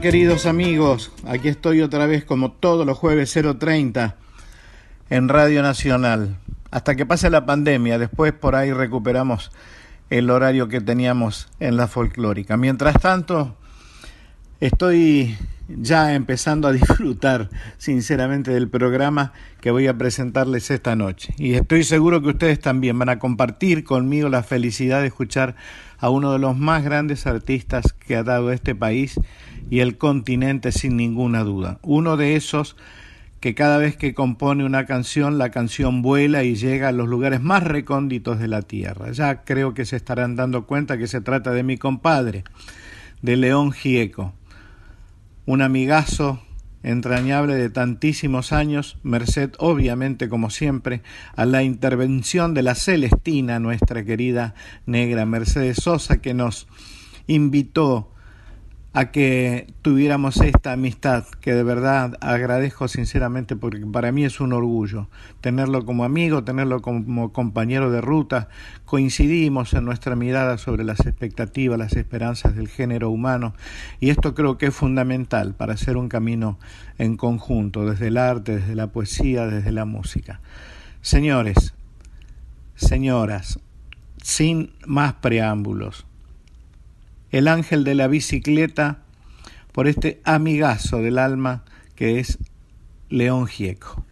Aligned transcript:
Queridos 0.00 0.44
amigos, 0.44 1.10
aquí 1.26 1.48
estoy 1.48 1.80
otra 1.80 2.06
vez 2.06 2.22
como 2.24 2.52
todos 2.52 2.86
los 2.86 2.98
jueves 2.98 3.32
030 3.32 4.14
en 5.08 5.28
Radio 5.28 5.62
Nacional. 5.62 6.36
Hasta 6.70 6.94
que 6.94 7.06
pase 7.06 7.30
la 7.30 7.46
pandemia, 7.46 7.98
después 7.98 8.32
por 8.32 8.54
ahí 8.54 8.72
recuperamos 8.72 9.50
el 10.10 10.28
horario 10.30 10.68
que 10.68 10.80
teníamos 10.80 11.48
en 11.60 11.76
la 11.76 11.88
folclórica. 11.88 12.56
Mientras 12.56 13.00
tanto, 13.00 13.56
estoy 14.60 15.36
ya 15.68 16.14
empezando 16.14 16.68
a 16.68 16.72
disfrutar 16.72 17.50
sinceramente 17.78 18.52
del 18.52 18.68
programa 18.68 19.32
que 19.60 19.70
voy 19.70 19.86
a 19.86 19.98
presentarles 19.98 20.70
esta 20.70 20.96
noche. 20.96 21.34
Y 21.38 21.54
estoy 21.54 21.84
seguro 21.84 22.22
que 22.22 22.28
ustedes 22.28 22.60
también 22.60 22.98
van 22.98 23.08
a 23.08 23.18
compartir 23.18 23.84
conmigo 23.84 24.28
la 24.28 24.42
felicidad 24.42 25.00
de 25.00 25.08
escuchar 25.08 25.56
a 25.98 26.10
uno 26.10 26.32
de 26.32 26.38
los 26.38 26.56
más 26.56 26.84
grandes 26.84 27.26
artistas 27.26 27.92
que 27.92 28.16
ha 28.16 28.22
dado 28.22 28.52
este 28.52 28.74
país 28.74 29.18
y 29.70 29.80
el 29.80 29.98
continente 29.98 30.72
sin 30.72 30.96
ninguna 30.96 31.42
duda. 31.42 31.78
Uno 31.82 32.16
de 32.16 32.36
esos 32.36 32.76
que 33.40 33.54
cada 33.54 33.78
vez 33.78 33.96
que 33.96 34.14
compone 34.14 34.64
una 34.64 34.86
canción, 34.86 35.38
la 35.38 35.50
canción 35.50 36.02
vuela 36.02 36.42
y 36.42 36.56
llega 36.56 36.88
a 36.88 36.92
los 36.92 37.08
lugares 37.08 37.40
más 37.40 37.62
recónditos 37.62 38.38
de 38.38 38.48
la 38.48 38.62
tierra. 38.62 39.12
Ya 39.12 39.44
creo 39.44 39.74
que 39.74 39.84
se 39.84 39.96
estarán 39.96 40.36
dando 40.36 40.66
cuenta 40.66 40.98
que 40.98 41.06
se 41.06 41.20
trata 41.20 41.52
de 41.52 41.62
mi 41.62 41.76
compadre, 41.76 42.44
de 43.22 43.36
León 43.36 43.72
Gieco, 43.72 44.32
un 45.46 45.62
amigazo 45.62 46.42
entrañable 46.82 47.54
de 47.54 47.70
tantísimos 47.70 48.52
años, 48.52 48.98
merced 49.02 49.52
obviamente 49.58 50.28
como 50.28 50.50
siempre 50.50 51.02
a 51.34 51.44
la 51.44 51.62
intervención 51.62 52.54
de 52.54 52.62
la 52.62 52.74
Celestina, 52.74 53.58
nuestra 53.58 54.04
querida 54.04 54.54
negra 54.84 55.26
Mercedes 55.26 55.78
Sosa, 55.82 56.18
que 56.20 56.34
nos 56.34 56.68
invitó 57.26 58.12
a 58.96 59.10
que 59.10 59.66
tuviéramos 59.82 60.38
esta 60.38 60.72
amistad 60.72 61.26
que 61.42 61.52
de 61.52 61.62
verdad 61.62 62.16
agradezco 62.22 62.88
sinceramente 62.88 63.54
porque 63.54 63.84
para 63.84 64.10
mí 64.10 64.24
es 64.24 64.40
un 64.40 64.54
orgullo 64.54 65.10
tenerlo 65.42 65.84
como 65.84 66.04
amigo, 66.04 66.44
tenerlo 66.44 66.80
como 66.80 67.30
compañero 67.30 67.90
de 67.90 68.00
ruta. 68.00 68.48
Coincidimos 68.86 69.74
en 69.74 69.84
nuestra 69.84 70.16
mirada 70.16 70.56
sobre 70.56 70.82
las 70.82 71.00
expectativas, 71.00 71.78
las 71.78 71.92
esperanzas 71.92 72.56
del 72.56 72.68
género 72.68 73.10
humano 73.10 73.52
y 74.00 74.08
esto 74.08 74.34
creo 74.34 74.56
que 74.56 74.68
es 74.68 74.74
fundamental 74.74 75.52
para 75.52 75.74
hacer 75.74 75.98
un 75.98 76.08
camino 76.08 76.58
en 76.96 77.18
conjunto, 77.18 77.84
desde 77.84 78.06
el 78.06 78.16
arte, 78.16 78.56
desde 78.56 78.74
la 78.74 78.86
poesía, 78.86 79.46
desde 79.46 79.72
la 79.72 79.84
música. 79.84 80.40
Señores, 81.02 81.74
señoras, 82.76 83.60
sin 84.22 84.72
más 84.86 85.12
preámbulos, 85.12 86.06
el 87.36 87.48
ángel 87.48 87.84
de 87.84 87.94
la 87.94 88.08
bicicleta 88.08 89.02
por 89.72 89.88
este 89.88 90.22
amigazo 90.24 91.02
del 91.02 91.18
alma 91.18 91.64
que 91.94 92.18
es 92.18 92.38
León 93.10 93.46
Gieco. 93.46 94.06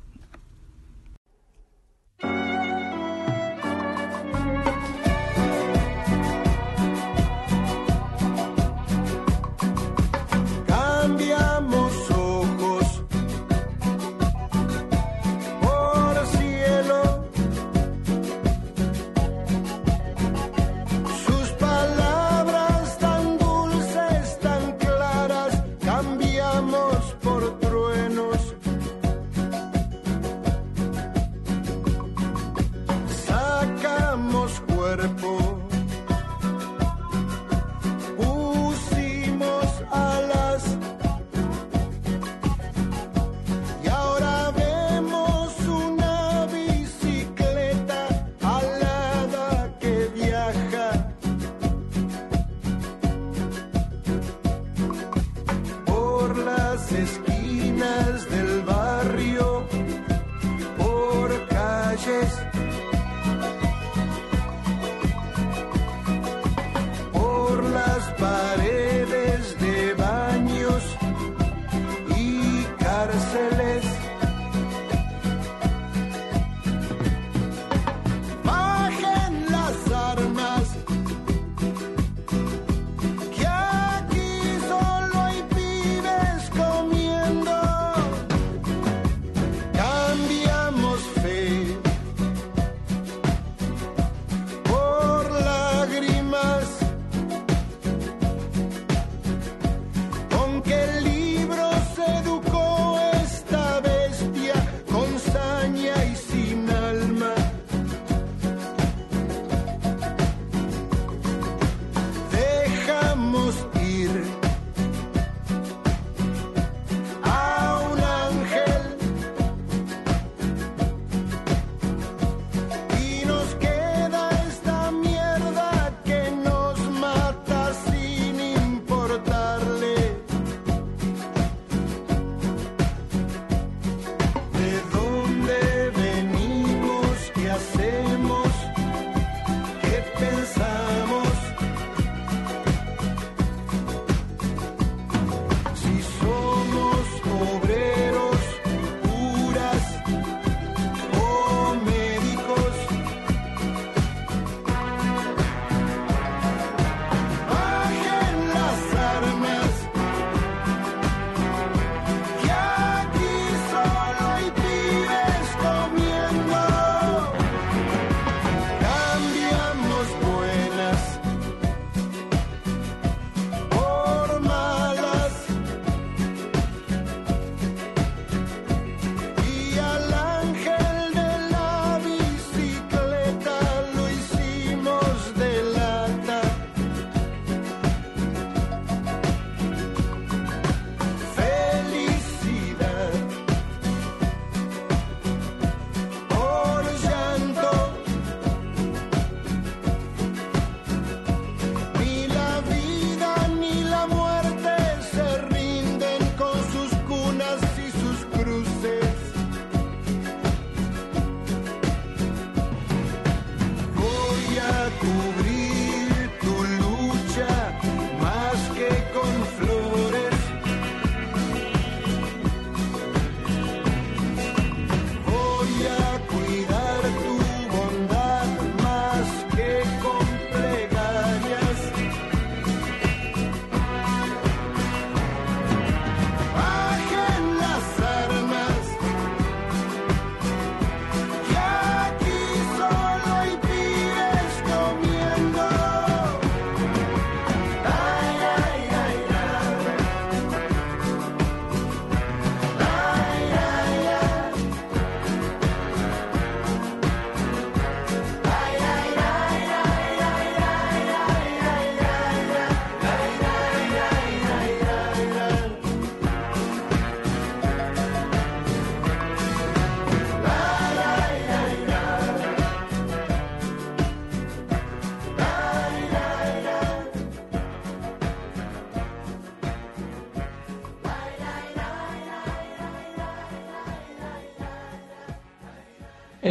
see 106.15 106.55
me. 106.55 106.74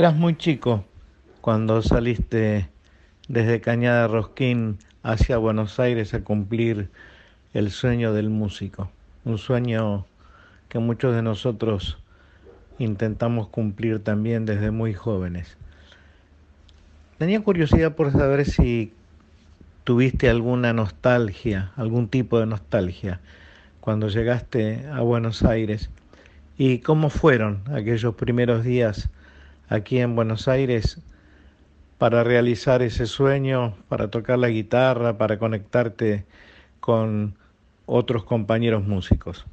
Eras 0.03 0.17
muy 0.17 0.35
chico 0.35 0.83
cuando 1.39 1.81
saliste 1.81 2.67
desde 3.29 3.61
Cañada 3.61 4.05
Rosquín 4.09 4.77
hacia 5.01 5.38
Buenos 5.38 5.79
Aires 5.79 6.13
a 6.13 6.25
cumplir 6.25 6.89
el 7.53 7.71
sueño 7.71 8.11
del 8.11 8.29
músico, 8.29 8.91
un 9.23 9.38
sueño 9.38 10.05
que 10.67 10.79
muchos 10.79 11.15
de 11.15 11.21
nosotros 11.21 12.00
intentamos 12.79 13.47
cumplir 13.47 14.03
también 14.03 14.45
desde 14.45 14.71
muy 14.71 14.94
jóvenes. 14.94 15.55
Tenía 17.17 17.41
curiosidad 17.41 17.95
por 17.95 18.11
saber 18.11 18.44
si 18.44 18.91
tuviste 19.85 20.29
alguna 20.29 20.73
nostalgia, 20.73 21.71
algún 21.77 22.09
tipo 22.09 22.41
de 22.41 22.45
nostalgia 22.45 23.21
cuando 23.79 24.09
llegaste 24.09 24.85
a 24.91 25.00
Buenos 25.00 25.44
Aires 25.44 25.89
y 26.57 26.79
cómo 26.79 27.09
fueron 27.09 27.61
aquellos 27.73 28.15
primeros 28.15 28.65
días 28.65 29.09
aquí 29.73 29.99
en 29.99 30.15
Buenos 30.15 30.47
Aires 30.47 30.99
para 31.97 32.23
realizar 32.23 32.81
ese 32.81 33.05
sueño, 33.05 33.75
para 33.89 34.09
tocar 34.09 34.37
la 34.37 34.49
guitarra, 34.49 35.17
para 35.17 35.39
conectarte 35.39 36.25
con 36.79 37.37
otros 37.85 38.23
compañeros 38.23 38.83
músicos. 38.85 39.45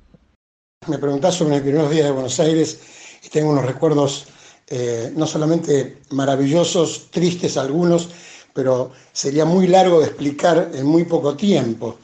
Me 0.88 0.98
preguntás 0.98 1.36
sobre 1.36 1.54
mis 1.54 1.62
primeros 1.62 1.90
días 1.90 2.06
de 2.06 2.12
Buenos 2.12 2.38
Aires 2.40 3.18
y 3.24 3.28
tengo 3.28 3.50
unos 3.50 3.66
recuerdos 3.66 4.26
eh, 4.66 5.12
no 5.16 5.26
solamente 5.26 5.98
maravillosos, 6.10 7.10
tristes 7.10 7.56
algunos, 7.56 8.10
pero 8.52 8.92
sería 9.12 9.44
muy 9.44 9.66
largo 9.66 10.00
de 10.00 10.06
explicar 10.06 10.70
en 10.74 10.86
muy 10.86 11.04
poco 11.04 11.36
tiempo. 11.36 11.98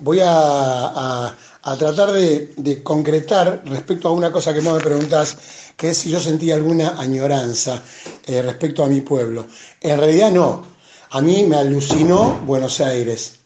Voy 0.00 0.18
a, 0.22 1.34
tratar 1.78 2.12
de, 2.12 2.82
concretar 2.82 3.62
respecto 3.64 4.08
a 4.08 4.12
una 4.12 4.30
cosa 4.30 4.52
que 4.52 4.60
vos 4.60 4.74
me 4.74 4.84
preguntás, 4.84 5.36
que 5.76 5.90
es 5.90 5.98
si 5.98 6.10
yo 6.10 6.20
sentía 6.20 6.56
alguna 6.56 7.00
añoranza 7.00 7.82
eh, 8.26 8.42
respecto 8.42 8.84
a 8.84 8.86
mi 8.86 9.00
pueblo. 9.00 9.46
En 9.80 9.98
realidad 9.98 10.30
no. 10.30 10.66
A 11.10 11.20
mí 11.22 11.44
me 11.44 11.56
alucinó 11.56 12.40
Buenos 12.44 12.80
Aires. 12.80 13.36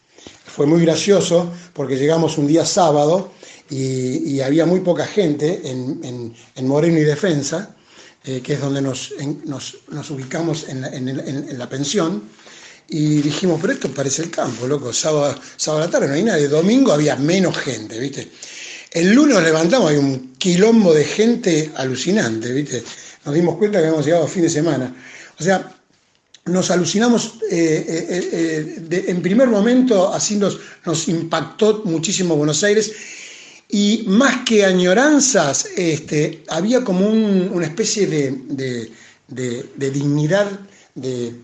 Fue 0.45 0.65
muy 0.65 0.81
gracioso 0.81 1.49
porque 1.73 1.95
llegamos 1.95 2.37
un 2.37 2.47
día 2.47 2.65
sábado 2.65 3.31
y, 3.69 4.41
había 4.41 4.65
muy 4.65 4.81
poca 4.81 5.05
gente 5.05 5.61
en, 5.63 6.33
Moreno 6.67 6.97
y 6.97 7.03
Defensa, 7.03 7.75
eh, 8.25 8.41
que 8.41 8.53
es 8.53 8.61
donde 8.61 8.81
nos, 8.81 9.11
ubicamos 10.09 10.67
en 10.67 11.57
la, 11.57 11.69
pensión. 11.69 12.23
Y 12.91 13.21
dijimos, 13.21 13.59
pero 13.61 13.73
esto 13.73 13.89
parece 13.89 14.23
el 14.23 14.31
campo, 14.31 14.65
loco, 14.65 14.91
sábado, 14.91 15.39
sábado 15.57 15.83
a 15.83 15.85
la 15.85 15.91
tarde 15.91 16.07
no 16.07 16.13
hay 16.15 16.23
nadie, 16.23 16.47
domingo 16.47 16.91
había 16.91 17.15
menos 17.15 17.55
gente, 17.57 17.99
¿viste? 17.99 18.29
El 18.91 19.13
lunes 19.13 19.41
levantamos, 19.43 19.91
hay 19.91 19.97
un 19.97 20.33
quilombo 20.37 20.93
de 20.93 21.05
gente 21.05 21.71
alucinante, 21.75 22.51
¿viste? 22.51 22.83
Nos 23.25 23.35
dimos 23.35 23.57
cuenta 23.57 23.77
que 23.77 23.85
habíamos 23.85 24.05
llegado 24.05 24.25
a 24.25 24.27
fin 24.27 24.41
de 24.41 24.49
semana. 24.49 24.95
O 25.39 25.43
sea, 25.43 25.71
nos 26.45 26.71
alucinamos, 26.71 27.35
eh, 27.51 27.85
eh, 27.87 28.29
eh, 28.89 29.05
en 29.07 29.21
primer 29.21 29.47
momento 29.49 30.11
así 30.11 30.35
nos, 30.35 30.59
nos, 30.83 31.07
impactó 31.07 31.83
muchísimo 31.85 32.35
Buenos 32.35 32.63
Aires 32.63 32.91
y 33.69 34.03
más 34.07 34.43
que 34.45 34.65
añoranzas, 34.65 35.67
este, 35.77 36.43
había 36.47 36.83
como 36.83 37.07
una 37.07 37.67
especie 37.67 38.07
de, 38.07 38.91
de 39.27 39.91
dignidad, 39.91 40.59
de 40.95 41.35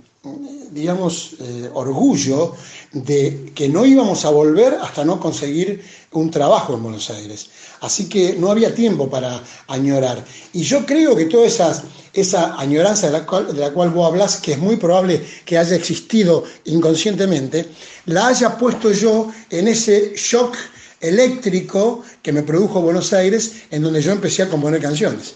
digamos, 0.72 1.36
eh, 1.40 1.70
orgullo 1.74 2.56
de 2.92 3.52
que 3.56 3.70
no 3.70 3.86
íbamos 3.86 4.26
a 4.26 4.30
volver 4.30 4.78
hasta 4.82 5.06
no 5.06 5.20
conseguir 5.20 5.84
un 6.12 6.32
trabajo 6.32 6.74
en 6.74 6.84
Buenos 6.84 7.10
Aires. 7.10 7.50
Así 7.82 8.10
que 8.10 8.36
no 8.38 8.52
había 8.52 8.74
tiempo 8.74 9.10
para 9.10 9.42
añorar. 9.68 10.24
Y 10.54 10.64
yo 10.64 10.86
creo 10.86 11.16
que 11.16 11.26
toda 11.26 11.46
esa, 11.46 11.84
esa 12.14 12.60
añoranza 12.60 13.08
de 13.08 13.14
la, 13.14 13.26
cual, 13.26 13.54
de 13.54 13.60
la 13.60 13.72
cual 13.72 13.90
vos 13.92 14.08
hablas, 14.08 14.38
que 14.38 14.54
es 14.54 14.58
muy 14.58 14.78
probable 14.78 15.24
que 15.46 15.58
haya 15.58 15.76
existido 15.76 16.44
inconscientemente, 16.66 17.68
la 18.06 18.28
haya 18.28 18.58
puesto 18.58 18.92
yo 18.92 19.32
en 19.50 19.68
ese 19.68 20.14
shock 20.16 20.56
eléctrico 21.00 22.02
que 22.22 22.32
me 22.32 22.44
produjo 22.44 22.82
Buenos 22.82 23.14
Aires, 23.14 23.64
en 23.70 23.84
donde 23.84 24.02
yo 24.02 24.12
empecé 24.12 24.44
a 24.44 24.50
componer 24.50 24.82
canciones. 24.82 25.36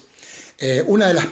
Eh, 0.58 0.84
una 0.88 1.10
de 1.10 1.13
las 1.13 1.25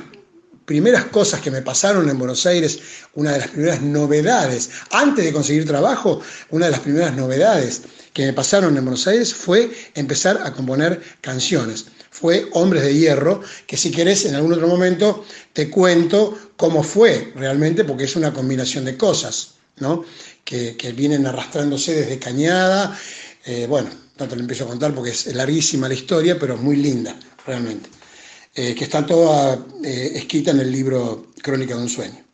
primeras 0.67 1.05
cosas 1.05 1.39
que 1.39 1.50
me 1.50 1.62
pasaron 1.62 2.09
en 2.09 2.19
Buenos 2.19 2.45
Aires, 2.45 2.77
una 3.13 3.31
de 3.31 3.39
las 3.39 3.47
primeras 3.47 3.81
novedades, 3.81 4.69
antes 4.91 5.24
de 5.24 5.31
conseguir 5.31 5.65
trabajo, 5.65 6.21
una 6.50 6.65
de 6.65 6.74
las 6.74 6.81
primeras 6.81 7.15
novedades 7.15 7.83
que 8.12 8.25
me 8.25 8.33
pasaron 8.33 8.75
en 8.75 8.83
Buenos 8.83 9.07
Aires 9.07 9.33
fue 9.33 9.71
empezar 9.95 10.41
a 10.43 10.51
componer 10.51 11.01
canciones. 11.21 11.86
Fue 12.12 12.50
Hombres 12.51 12.83
de 12.83 12.93
Hierro, 12.93 13.41
que 13.65 13.77
si 13.77 13.91
querés 13.91 14.25
en 14.25 14.36
algún 14.36 14.51
otro 14.51 14.67
momento 14.67 15.24
te 15.53 15.69
cuento 15.69 16.38
cómo 16.57 16.83
fue 16.83 17.31
realmente, 17.33 17.86
porque 17.86 18.03
es 18.03 18.17
una 18.17 18.33
combinación 18.33 18.83
de 18.83 18.97
cosas, 18.97 19.53
¿no? 19.77 20.03
Que, 20.43 20.75
vienen 20.93 21.25
arrastrándose 21.27 21.93
desde 21.93 22.19
Cañada. 22.19 23.00
Eh, 23.45 23.67
bueno, 23.69 23.89
no 24.19 24.27
te 24.27 24.36
lo 24.36 24.41
empiezo 24.41 24.65
a 24.65 24.67
contar 24.67 24.93
porque 24.93 25.12
es 25.12 25.33
larguísima 25.33 25.88
la 25.88 25.93
historia, 25.93 26.38
pero 26.38 26.57
muy 26.57 26.75
linda, 26.75 27.17
realmente. 27.45 27.97
Eh, 28.60 28.74
que 28.74 28.86
está 28.86 29.06
toda 29.06 29.64
eh, 29.84 30.14
en 30.50 30.60
el 30.60 30.72
libro 30.72 31.28
Crónica 31.44 31.76
de 31.76 31.84
un 31.84 31.90
sueño. 31.90 32.26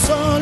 corazón. 0.00 0.37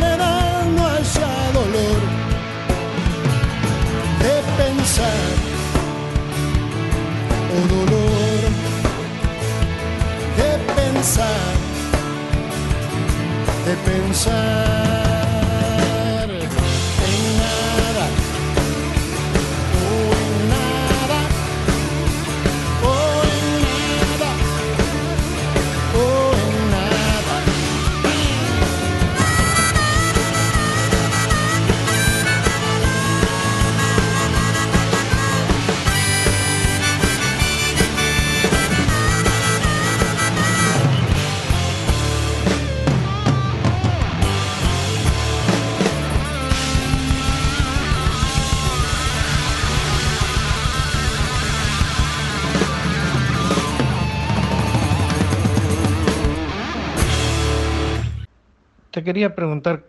Quería 59.06 59.34
preguntar, 59.34 59.84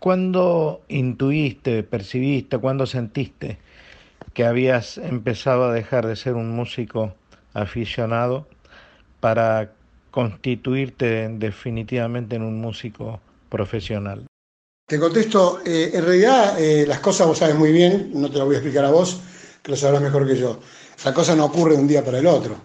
¿cuándo 0.00 0.80
intuiste, 0.88 1.84
percibiste, 1.84 2.58
cuándo 2.58 2.86
sentiste 2.86 3.58
que 4.34 4.44
habías 4.44 4.98
empezado 4.98 5.64
a 5.64 5.72
dejar 5.72 6.06
de 6.06 6.16
ser 6.16 6.34
un 6.34 6.50
músico 6.50 7.14
aficionado 7.54 8.48
para 9.20 9.72
constituirte 10.10 11.28
definitivamente 11.28 12.36
en 12.36 12.42
un 12.42 12.60
músico 12.60 13.20
profesional? 13.48 14.26
Te 14.88 14.98
contesto, 14.98 15.60
eh, 15.64 15.90
en 15.94 16.04
realidad 16.04 16.60
eh, 16.60 16.84
las 16.86 16.98
cosas 16.98 17.26
vos 17.28 17.38
sabes 17.38 17.54
muy 17.54 17.70
bien, 17.70 18.10
no 18.14 18.28
te 18.30 18.38
lo 18.38 18.46
voy 18.46 18.56
a 18.56 18.58
explicar 18.58 18.84
a 18.84 18.90
vos, 18.90 19.20
que 19.62 19.70
lo 19.70 19.76
sabrás 19.76 20.02
mejor 20.02 20.26
que 20.26 20.36
yo. 20.36 20.58
La 21.04 21.14
cosa 21.14 21.36
no 21.36 21.44
ocurre 21.44 21.76
de 21.76 21.82
un 21.82 21.86
día 21.86 22.04
para 22.04 22.18
el 22.18 22.26
otro. 22.26 22.56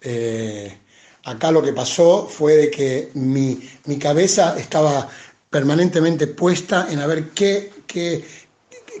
Eh, 0.00 0.78
acá 1.24 1.50
lo 1.50 1.62
que 1.62 1.72
pasó 1.72 2.26
fue 2.26 2.56
de 2.56 2.70
que 2.70 3.10
mi, 3.14 3.58
mi 3.86 3.98
cabeza 3.98 4.58
estaba 4.58 5.08
permanentemente 5.50 6.26
puesta 6.26 6.88
en 6.90 6.98
a 7.00 7.06
ver 7.06 7.30
qué, 7.30 7.70
qué, 7.86 8.24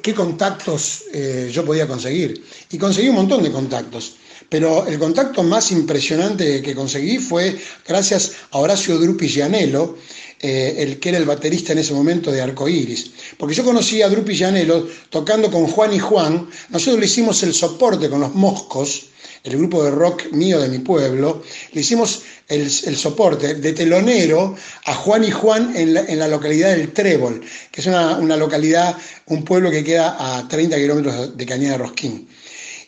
qué 0.02 0.14
contactos 0.14 1.04
eh, 1.12 1.50
yo 1.52 1.64
podía 1.64 1.86
conseguir. 1.86 2.44
Y 2.70 2.78
conseguí 2.78 3.08
un 3.08 3.16
montón 3.16 3.42
de 3.42 3.52
contactos. 3.52 4.16
Pero 4.48 4.86
el 4.86 4.98
contacto 4.98 5.42
más 5.42 5.70
impresionante 5.72 6.62
que 6.62 6.74
conseguí 6.74 7.18
fue 7.18 7.58
gracias 7.86 8.32
a 8.50 8.58
Horacio 8.58 8.98
Drupi 8.98 9.28
Gianello, 9.28 9.96
eh, 10.40 10.76
el 10.78 10.98
que 10.98 11.10
era 11.10 11.18
el 11.18 11.26
baterista 11.26 11.72
en 11.72 11.80
ese 11.80 11.92
momento 11.92 12.32
de 12.32 12.40
Arcoiris. 12.40 13.10
Porque 13.36 13.54
yo 13.54 13.62
conocí 13.62 14.00
a 14.00 14.08
Drupi 14.08 14.34
Gianello 14.34 14.88
tocando 15.10 15.50
con 15.50 15.66
Juan 15.66 15.92
y 15.92 15.98
Juan. 15.98 16.48
Nosotros 16.70 17.00
le 17.00 17.06
hicimos 17.06 17.42
el 17.42 17.52
soporte 17.52 18.08
con 18.08 18.20
los 18.20 18.34
Moscos, 18.34 19.08
el 19.44 19.56
grupo 19.56 19.84
de 19.84 19.90
rock 19.90 20.32
mío 20.32 20.60
de 20.60 20.68
mi 20.68 20.78
pueblo. 20.78 21.42
Le 21.72 21.80
hicimos 21.80 22.22
el, 22.48 22.62
el 22.62 22.96
soporte 22.96 23.54
de 23.54 23.72
telonero 23.72 24.56
a 24.84 24.94
Juan 24.94 25.24
y 25.24 25.30
Juan 25.30 25.76
en 25.76 25.94
la, 25.94 26.00
en 26.00 26.18
la 26.18 26.28
localidad 26.28 26.70
del 26.70 26.92
Trébol, 26.92 27.40
que 27.70 27.80
es 27.80 27.86
una, 27.86 28.16
una 28.18 28.36
localidad, 28.36 28.96
un 29.26 29.44
pueblo 29.44 29.70
que 29.70 29.84
queda 29.84 30.16
a 30.18 30.48
30 30.48 30.76
kilómetros 30.76 31.36
de 31.36 31.46
Cañada 31.46 31.78
Rosquín. 31.78 32.28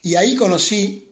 Y 0.03 0.15
ahí 0.15 0.35
conocí 0.35 1.10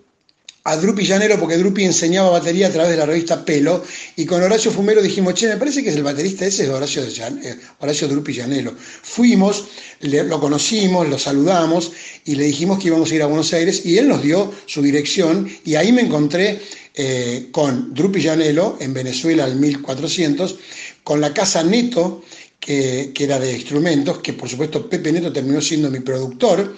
a 0.65 0.77
Drupi 0.77 1.05
Llanero 1.07 1.39
porque 1.39 1.57
Drupi 1.57 1.85
enseñaba 1.85 2.31
batería 2.31 2.67
a 2.67 2.71
través 2.71 2.91
de 2.91 2.97
la 2.99 3.07
revista 3.07 3.45
Pelo 3.45 3.83
y 4.17 4.27
con 4.27 4.43
Horacio 4.43 4.71
Fumero 4.71 5.01
dijimos, 5.01 5.35
che, 5.35 5.49
me 5.49 5.57
parece 5.57 5.83
que 5.83 5.89
es 5.91 5.97
el 5.97 6.03
baterista 6.03 6.45
ese 6.45 6.65
es 6.65 6.69
Horacio, 6.69 7.03
de 7.03 7.11
eh, 7.11 7.57
Horacio 7.79 8.07
Drupi 8.09 8.35
Llanero. 8.35 8.75
Fuimos, 8.77 9.65
le- 10.01 10.25
lo 10.25 10.39
conocimos, 10.41 11.09
lo 11.09 11.19
saludamos 11.19 11.93
y 12.27 12.35
le 12.35 12.45
dijimos 12.45 12.79
que 12.79 12.89
íbamos 12.89 13.11
a 13.11 13.15
ir 13.15 13.23
a 13.23 13.27
Buenos 13.27 13.53
Aires 13.55 13.87
y 13.87 13.97
él 13.97 14.09
nos 14.09 14.23
dio 14.23 14.53
su 14.67 14.83
dirección 14.83 15.49
y 15.65 15.75
ahí 15.77 15.91
me 15.93 16.03
encontré 16.03 16.61
eh, 16.95 17.49
con 17.53 17.95
Drupi 17.95 18.21
Llanelo 18.21 18.77
en 18.81 18.93
Venezuela 18.93 19.45
al 19.45 19.57
1400, 19.57 20.57
con 21.05 21.21
la 21.21 21.33
casa 21.33 21.63
Neto, 21.63 22.25
que, 22.61 23.13
que 23.15 23.25
era 23.25 23.39
de 23.39 23.53
instrumentos, 23.53 24.19
que 24.19 24.33
por 24.35 24.49
supuesto 24.49 24.91
Pepe 24.91 25.13
Neto 25.13 25.33
terminó 25.33 25.61
siendo 25.61 25.91
mi 25.91 26.01
productor, 26.01 26.77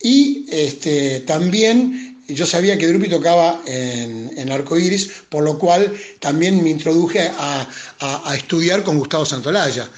y 0.00 0.46
este, 0.50 1.20
también 1.20 2.07
yo 2.28 2.46
sabía 2.46 2.76
que 2.78 2.86
Drupi 2.86 3.08
tocaba 3.08 3.62
en, 3.66 4.30
en 4.36 4.52
Arcoiris, 4.52 5.10
por 5.28 5.42
lo 5.44 5.58
cual 5.58 5.92
también 6.20 6.62
me 6.62 6.70
introduje 6.70 7.30
a, 7.38 7.66
a- 8.00 8.36
estudiar 8.36 8.82
con 8.82 8.98
Gustavo 8.98 9.24
Santolaya. 9.24 9.88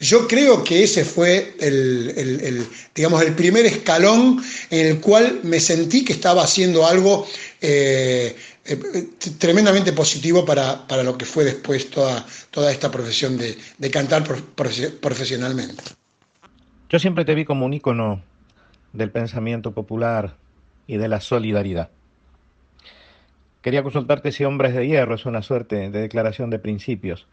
Yo 0.00 0.26
creo 0.26 0.64
que 0.64 0.82
ese 0.82 1.04
fue 1.04 1.54
el, 1.60 2.12
el- 2.16 2.66
digamos, 2.94 3.22
el 3.22 3.34
primer 3.34 3.66
escalón 3.66 4.42
en 4.70 4.86
el 4.86 5.00
cual 5.00 5.40
me 5.44 5.60
sentí 5.60 6.04
que 6.04 6.12
estaba 6.12 6.42
haciendo 6.42 6.86
algo 6.86 7.26
eh, 7.60 8.34
eh, 8.64 9.08
tremendamente 9.38 9.92
positivo 9.92 10.44
para, 10.44 10.86
para 10.86 11.02
lo 11.02 11.16
que 11.18 11.24
fue 11.24 11.44
después 11.44 11.88
toda, 11.90 12.24
toda 12.50 12.70
esta 12.72 12.90
profesión 12.90 13.36
de, 13.36 13.56
de 13.78 13.90
cantar 13.90 14.24
prof- 14.24 14.42
profe- 14.56 14.90
profesionalmente. 14.90 15.82
Yo 16.88 16.98
siempre 16.98 17.24
te 17.24 17.34
vi 17.34 17.44
como 17.44 17.64
un 17.66 17.72
ícono 17.74 18.22
del 18.92 19.10
pensamiento 19.10 19.72
popular 19.72 20.36
y 20.86 20.96
de 20.96 21.08
la 21.08 21.20
solidaridad. 21.20 21.90
Quería 23.62 23.82
consultarte 23.82 24.32
si 24.32 24.44
Hombres 24.44 24.74
de 24.74 24.86
Hierro 24.86 25.14
es 25.14 25.24
una 25.24 25.42
suerte 25.42 25.90
de 25.90 26.00
declaración 26.00 26.50
de 26.50 26.58
principios 26.58 27.26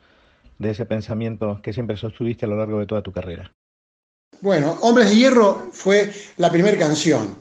de 0.60 0.72
ese 0.72 0.86
pensamiento 0.86 1.60
que 1.64 1.74
siempre 1.74 1.98
sostuviste 1.98 2.46
a 2.46 2.50
lo 2.50 2.58
largo 2.58 2.80
de 2.80 2.86
toda 2.86 3.02
tu 3.02 3.12
carrera. 3.12 3.52
Bueno, 4.42 4.78
Hombres 4.82 5.10
de 5.10 5.16
Hierro 5.16 5.70
fue 5.72 6.12
la 6.38 6.52
primera 6.52 6.78
canción. 6.78 7.36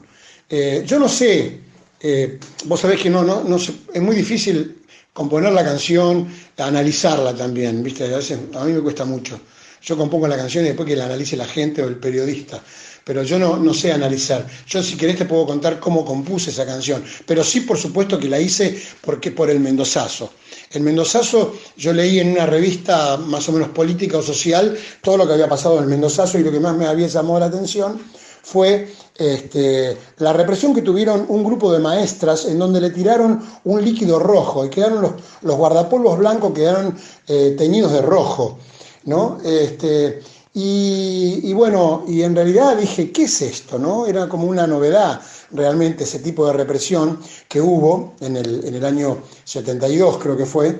Eh, 0.49 0.83
yo 0.85 0.97
no 0.97 1.07
sé, 1.07 1.59
eh, 1.99 2.39
vos 2.65 2.79
sabés 2.79 2.99
que 2.99 3.09
no, 3.09 3.23
no, 3.23 3.43
no 3.43 3.57
es 3.57 4.01
muy 4.01 4.15
difícil 4.15 4.79
componer 5.13 5.51
la 5.51 5.63
canción, 5.63 6.27
analizarla 6.57 7.35
también, 7.35 7.83
¿viste? 7.83 8.05
A, 8.05 8.17
veces, 8.17 8.39
a 8.55 8.63
mí 8.65 8.73
me 8.73 8.81
cuesta 8.81 9.05
mucho. 9.05 9.39
Yo 9.81 9.97
compongo 9.97 10.27
la 10.27 10.37
canción 10.37 10.65
y 10.65 10.69
después 10.69 10.87
que 10.87 10.95
la 10.95 11.05
analice 11.05 11.37
la 11.37 11.45
gente 11.45 11.83
o 11.83 11.87
el 11.87 11.97
periodista. 11.97 12.61
Pero 13.03 13.23
yo 13.23 13.39
no, 13.39 13.57
no 13.57 13.73
sé 13.73 13.91
analizar. 13.91 14.45
Yo 14.67 14.83
si 14.83 14.95
querés 14.97 15.17
te 15.17 15.25
puedo 15.25 15.45
contar 15.45 15.79
cómo 15.79 16.05
compuse 16.05 16.51
esa 16.51 16.65
canción. 16.65 17.03
Pero 17.25 17.43
sí, 17.43 17.61
por 17.61 17.77
supuesto 17.77 18.19
que 18.19 18.29
la 18.29 18.39
hice 18.39 18.79
porque 19.01 19.31
por 19.31 19.49
el 19.49 19.59
Mendozazo. 19.59 20.31
El 20.71 20.83
Mendozazo, 20.83 21.55
yo 21.77 21.93
leí 21.93 22.19
en 22.19 22.31
una 22.31 22.45
revista 22.45 23.17
más 23.17 23.49
o 23.49 23.51
menos 23.51 23.69
política 23.69 24.17
o 24.17 24.21
social 24.21 24.77
todo 25.01 25.17
lo 25.17 25.27
que 25.27 25.33
había 25.33 25.49
pasado 25.49 25.77
en 25.77 25.83
el 25.83 25.89
Mendozazo 25.89 26.37
y 26.37 26.43
lo 26.43 26.51
que 26.51 26.59
más 26.59 26.75
me 26.75 26.85
había 26.85 27.07
llamado 27.07 27.39
la 27.39 27.45
atención 27.47 27.99
fue 28.43 28.87
este, 29.15 29.97
la 30.17 30.33
represión 30.33 30.73
que 30.73 30.81
tuvieron 30.81 31.25
un 31.27 31.43
grupo 31.43 31.71
de 31.73 31.79
maestras 31.79 32.45
en 32.45 32.57
donde 32.57 32.79
le 32.79 32.89
tiraron 32.89 33.43
un 33.65 33.83
líquido 33.83 34.17
rojo 34.17 34.65
y 34.65 34.69
quedaron 34.69 35.01
los, 35.01 35.11
los 35.41 35.55
guardapolvos 35.57 36.17
blancos 36.17 36.53
quedaron 36.53 36.95
eh, 37.27 37.53
teñidos 37.57 37.91
de 37.91 38.01
rojo, 38.01 38.57
¿no? 39.03 39.37
Este, 39.43 40.21
y, 40.53 41.53
bueno, 41.53 42.03
y 42.07 42.23
en 42.23 42.35
realidad 42.35 42.75
dije, 42.75 43.11
¿qué 43.11 43.23
es 43.23 43.41
esto? 43.41 43.77
¿no? 43.77 44.07
Era 44.07 44.27
como 44.27 44.45
una 44.45 44.65
novedad 44.65 45.21
realmente 45.51 46.03
ese 46.03 46.19
tipo 46.19 46.45
de 46.47 46.53
represión 46.53 47.19
que 47.47 47.61
hubo 47.61 48.15
en 48.19 48.35
el, 48.35 48.65
en 48.65 48.75
el 48.75 48.85
año 48.85 49.19
72, 49.43 50.17
creo 50.17 50.35
que 50.35 50.45
fue. 50.45 50.79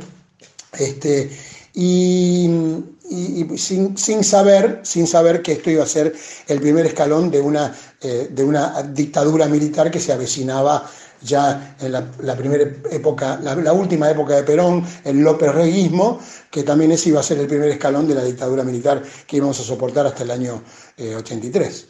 Este, 0.74 1.30
y, 1.74 2.50
sin, 3.58 4.24
saber, 4.24 4.82
sin 4.84 5.08
saber 5.08 5.42
que 5.42 5.54
esto 5.54 5.70
iba 5.70 5.84
a 5.84 5.88
ser 5.88 6.16
el 6.48 6.60
primer 6.60 6.86
escalón 6.86 7.32
de 7.32 7.42
una, 7.42 7.76
eh, 8.02 8.28
de 8.32 8.44
una 8.44 8.84
dictadura 8.84 9.48
militar 9.48 9.90
que 9.90 10.00
se 10.00 10.14
avecinaba 10.14 10.90
ya 11.22 11.76
en 11.80 11.92
la, 11.92 12.36
primera 12.36 12.64
época, 12.92 13.40
la, 13.42 13.74
última 13.74 14.10
época 14.10 14.36
de 14.36 14.44
Perón, 14.44 14.86
el 15.04 15.20
López 15.20 15.54
Reguismo, 15.54 16.20
que 16.50 16.64
también 16.64 16.92
ese 16.92 17.10
iba 17.10 17.20
a 17.20 17.24
ser 17.24 17.40
el 17.40 17.48
primer 17.48 17.70
escalón 17.70 18.08
de 18.08 18.16
la 18.16 18.24
dictadura 18.24 18.64
militar 18.64 19.04
que 19.28 19.38
íbamos 19.38 19.60
a 19.60 19.64
soportar 19.64 20.08
hasta 20.08 20.24
el 20.24 20.32
año 20.32 20.62
83. 20.98 21.88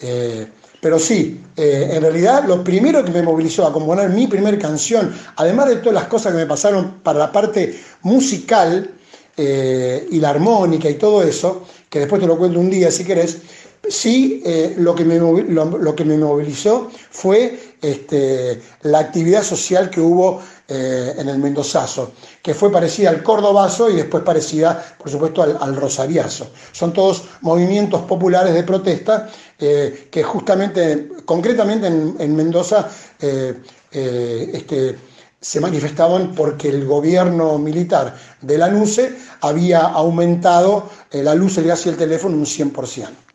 Eh, 0.00 0.46
pero 0.80 0.98
sí, 0.98 1.42
eh, 1.56 1.90
en 1.92 2.02
realidad 2.02 2.44
lo 2.46 2.64
primero 2.64 3.04
que 3.04 3.10
me 3.10 3.22
movilizó 3.22 3.66
a 3.66 3.72
componer 3.72 4.08
mi 4.08 4.26
primera 4.26 4.56
canción, 4.58 5.14
además 5.36 5.68
de 5.68 5.76
todas 5.76 5.94
las 5.94 6.06
cosas 6.06 6.32
que 6.32 6.38
me 6.38 6.46
pasaron 6.46 7.00
para 7.02 7.18
la 7.18 7.32
parte 7.32 7.78
musical 8.02 8.90
eh, 9.36 10.06
y 10.10 10.18
la 10.18 10.30
armónica 10.30 10.88
y 10.88 10.94
todo 10.94 11.22
eso, 11.22 11.66
que 11.90 11.98
después 11.98 12.20
te 12.20 12.26
lo 12.26 12.38
cuento 12.38 12.58
un 12.58 12.70
día 12.70 12.90
si 12.90 13.04
querés, 13.04 13.42
sí 13.88 14.42
lo, 14.76 14.94
que 14.94 15.04
me, 15.04 15.18
lo, 15.18 15.94
que 15.94 16.04
me 16.04 16.16
movilizó 16.16 16.90
fue 17.10 17.76
este, 17.80 18.60
la 18.82 19.00
actividad 19.00 19.42
social 19.42 19.90
que 19.90 20.00
hubo 20.00 20.42
en 20.68 21.28
el 21.28 21.38
Mendozazo, 21.38 22.12
que 22.40 22.54
fue 22.54 22.70
parecida 22.70 23.10
al 23.10 23.24
Cordobazo 23.24 23.90
y 23.90 23.96
después 23.96 24.22
parecida, 24.22 24.94
por 24.96 25.10
supuesto, 25.10 25.42
al, 25.42 25.58
al 25.60 25.74
Rosariazo. 25.74 26.50
Son 26.70 26.92
todos 26.92 27.24
movimientos 27.40 28.02
populares 28.02 28.54
de 28.54 28.62
protesta 28.62 29.28
eh, 29.62 30.08
que 30.10 30.22
justamente, 30.22 31.10
concretamente 31.26 31.86
en, 31.86 32.34
Mendoza, 32.34 32.88
eh, 33.20 33.60
eh, 33.92 34.50
este, 34.54 34.96
se 35.38 35.60
manifestaban 35.60 36.34
porque 36.34 36.70
el 36.70 36.86
gobierno 36.86 37.58
militar 37.58 38.16
de 38.40 38.56
la 38.56 38.68
NUCE 38.68 39.14
había 39.42 39.80
aumentado 39.80 40.88
la 41.12 41.34
luz, 41.34 41.58
el 41.58 41.66
gas 41.66 41.84
y 41.84 41.90
el 41.90 41.98
teléfono 41.98 42.36
un 42.36 42.46
100%. 42.46 43.29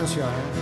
La 0.00 0.59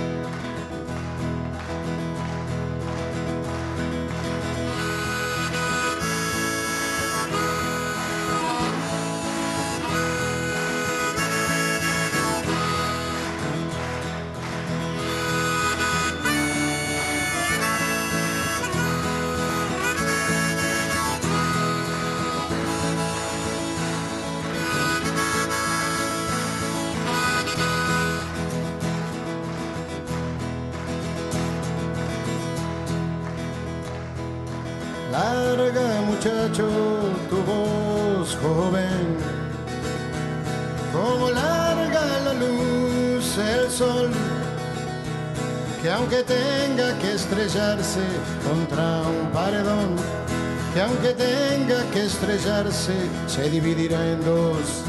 que 50.79 50.85
aunque 50.85 51.13
tenga 51.13 51.83
que 51.91 52.05
estrellarse, 52.07 52.95
se 53.27 53.51
dividirá 53.51 54.01
en 54.13 54.25
dos. 54.25 54.85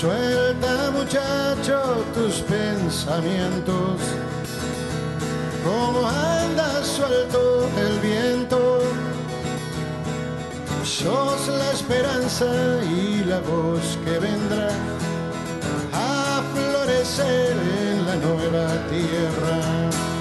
Suelta 0.00 0.90
muchacho 0.90 2.04
tus 2.12 2.40
pensamientos, 2.40 4.00
como 5.64 6.08
anda 6.08 6.82
suelto 6.82 7.68
el 7.86 8.00
viento 8.00 8.80
Sos 10.82 11.46
la 11.46 11.70
esperanza 11.70 12.46
y 12.82 13.22
la 13.24 13.38
voz 13.40 13.96
que 14.04 14.18
vendrá 14.18 14.70
a 15.92 16.42
florecer 16.52 17.56
en 17.80 18.06
la 18.06 18.16
nueva 18.16 18.66
tierra. 18.90 20.15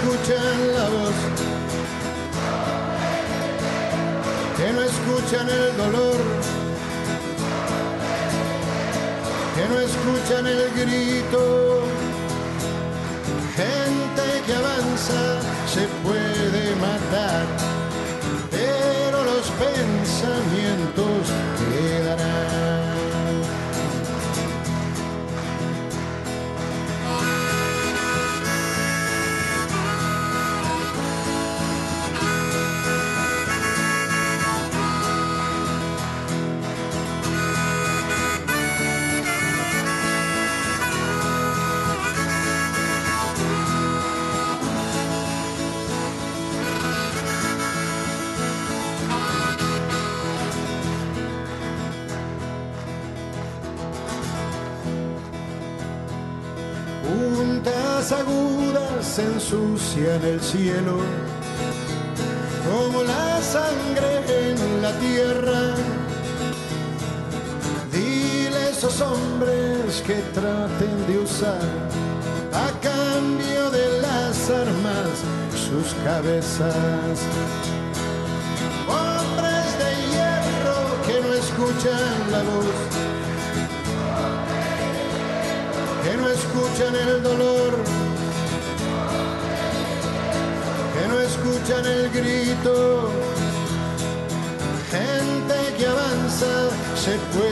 Escuchan 0.00 0.74
la 0.74 0.88
voz, 0.88 1.14
que 4.56 4.72
no 4.72 4.82
escuchan 4.82 5.48
el 5.48 5.76
dolor, 5.76 6.16
que 9.54 9.68
no 9.68 9.80
escuchan 9.80 10.46
el 10.46 10.70
grito. 10.74 11.82
Gente 13.56 14.42
que 14.46 14.54
avanza 14.54 15.40
se 15.66 15.86
puede 16.02 16.74
matar, 16.76 17.46
agudas 59.10 59.18
ensucian 59.18 60.22
el 60.24 60.40
cielo, 60.40 60.98
como 62.70 63.02
la 63.02 63.40
sangre 63.42 64.50
en 64.50 64.82
la 64.82 64.92
tierra. 64.92 65.74
Dile 67.92 68.56
a 68.56 68.68
esos 68.70 69.00
hombres 69.00 70.02
que 70.06 70.14
traten 70.34 71.06
de 71.06 71.18
usar 71.18 71.68
a 72.52 72.70
cambio 72.80 73.70
de 73.70 74.00
las 74.00 74.50
armas 74.50 75.10
sus 75.54 75.94
cabezas. 76.04 77.18
Hombres 78.88 79.78
de 79.82 79.90
hierro 80.10 80.80
que 81.06 81.20
no 81.20 81.34
escuchan 81.34 82.32
la 82.32 82.42
voz 82.42 83.10
que 86.02 86.16
no 86.16 86.28
escuchan 86.28 86.96
el 86.96 87.22
dolor 87.22 88.09
escuchan 91.60 91.84
el 91.86 92.10
grito. 92.10 93.10
Gente 94.90 95.76
que 95.78 95.86
avanza 95.86 96.70
se 96.96 97.18
puede 97.32 97.49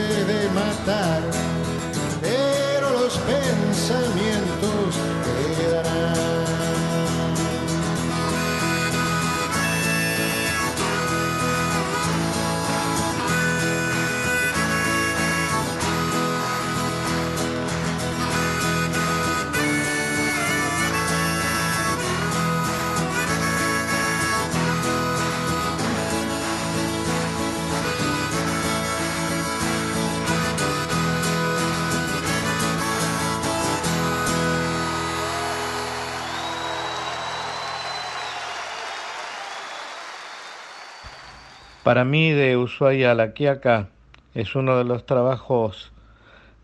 Para 41.89 42.05
mí 42.05 42.29
de 42.29 42.55
Ushuaia 42.55 43.09
a 43.09 43.15
la 43.15 43.33
Quiaca 43.33 43.89
es 44.35 44.53
uno 44.53 44.77
de 44.77 44.83
los 44.83 45.07
trabajos, 45.07 45.91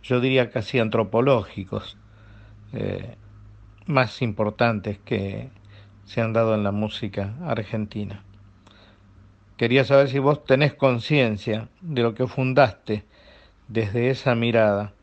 yo 0.04 0.20
diría 0.20 0.52
casi 0.52 0.78
antropológicos, 0.78 1.98
eh, 2.74 3.16
más 3.88 4.22
importantes 4.22 5.00
que 5.00 5.50
se 6.04 6.22
han 6.22 6.32
dado 6.32 6.54
en 6.54 6.64
la 6.64 6.72
música 6.72 7.34
argentina. 7.44 8.22
Quería 9.58 9.84
saber 9.84 10.10
si 10.10 10.20
vos 10.20 10.46
tenés 10.46 10.76
conciencia 10.76 11.70
de 11.82 12.04
lo 12.04 12.14
que 12.14 12.28
fundaste 12.28 13.04
desde 13.68 14.12
esa 14.12 14.36
mirada 14.36 14.94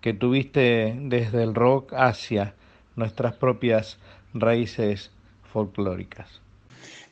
que 0.00 0.12
tuviste 0.12 0.92
desde 1.02 1.44
el 1.44 1.54
rock 1.54 1.92
hacia 1.94 2.56
nuestras 2.96 3.34
propias 3.34 4.00
raíces 4.34 5.12
folclóricas. 5.44 6.41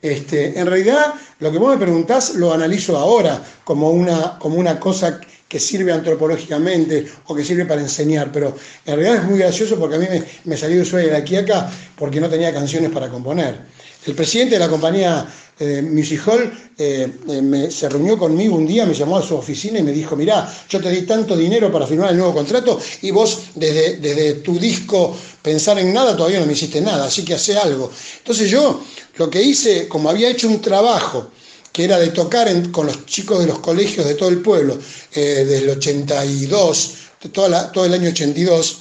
Este, 0.02 0.58
en 0.58 0.66
realidad, 0.66 1.14
lo 1.40 1.52
que 1.52 1.58
vos 1.58 1.74
me 1.74 1.80
preguntás 1.80 2.34
lo 2.34 2.52
analizo 2.52 2.96
ahora 2.96 3.42
como 3.64 3.90
una, 3.90 4.38
como 4.38 4.56
una 4.56 4.80
cosa 4.80 5.20
que 5.46 5.60
sirve 5.60 5.92
antropológicamente 5.92 7.06
o 7.26 7.34
que 7.34 7.44
sirve 7.44 7.66
para 7.66 7.80
enseñar, 7.80 8.30
pero 8.32 8.54
en 8.86 8.96
realidad 8.96 9.24
es 9.24 9.28
muy 9.28 9.38
gracioso 9.40 9.78
porque 9.78 9.96
a 9.96 9.98
mí 9.98 10.06
me, 10.08 10.22
me 10.44 10.56
salió 10.56 10.84
sueño 10.84 11.08
de 11.08 11.16
aquí 11.16 11.36
a 11.36 11.40
acá 11.40 11.70
porque 11.96 12.20
no 12.20 12.28
tenía 12.30 12.52
canciones 12.52 12.90
para 12.90 13.08
componer. 13.08 13.60
El 14.06 14.14
presidente 14.14 14.54
de 14.54 14.60
la 14.60 14.68
compañía 14.68 15.26
eh, 15.62 15.82
Music 15.82 16.22
Hall 16.26 16.50
eh, 16.78 17.12
eh, 17.28 17.68
se 17.70 17.88
reunió 17.90 18.16
conmigo 18.16 18.56
un 18.56 18.66
día, 18.66 18.86
me 18.86 18.94
llamó 18.94 19.18
a 19.18 19.22
su 19.22 19.36
oficina 19.36 19.78
y 19.78 19.82
me 19.82 19.92
dijo, 19.92 20.16
mirá, 20.16 20.50
yo 20.70 20.80
te 20.80 20.88
di 20.88 21.02
tanto 21.02 21.36
dinero 21.36 21.70
para 21.70 21.86
firmar 21.86 22.12
el 22.12 22.16
nuevo 22.16 22.32
contrato 22.32 22.80
y 23.02 23.10
vos 23.10 23.50
desde, 23.56 23.98
desde 23.98 24.34
tu 24.36 24.58
disco 24.58 25.14
Pensar 25.42 25.78
en 25.78 25.92
Nada 25.92 26.16
todavía 26.16 26.40
no 26.40 26.46
me 26.46 26.52
hiciste 26.52 26.80
nada, 26.80 27.06
así 27.06 27.24
que 27.24 27.34
hace 27.34 27.56
algo. 27.56 27.90
Entonces 28.18 28.50
yo 28.50 28.82
lo 29.16 29.30
que 29.30 29.42
hice, 29.42 29.88
como 29.88 30.10
había 30.10 30.30
hecho 30.30 30.48
un 30.48 30.60
trabajo 30.60 31.30
que 31.72 31.84
era 31.84 31.98
de 31.98 32.08
tocar 32.08 32.48
con 32.70 32.86
los 32.86 33.06
chicos 33.06 33.38
de 33.38 33.46
los 33.46 33.60
colegios 33.60 34.06
de 34.06 34.14
todo 34.14 34.28
el 34.28 34.42
pueblo, 34.42 34.78
desde 35.14 35.58
el 35.58 35.70
82, 35.70 36.94
toda 37.32 37.70
todo 37.70 37.84
el 37.84 37.94
año 37.94 38.08
82, 38.08 38.78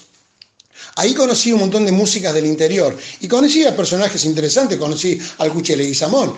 Ahí 0.95 1.13
conocí 1.13 1.51
un 1.51 1.61
montón 1.61 1.85
de 1.85 1.91
músicas 1.91 2.33
del 2.33 2.45
interior 2.45 2.97
y 3.21 3.27
conocí 3.27 3.63
a 3.65 3.75
personajes 3.75 4.25
interesantes, 4.25 4.77
conocí 4.77 5.19
al 5.37 5.51
Cuchele 5.53 5.85
Guizamón, 5.85 6.35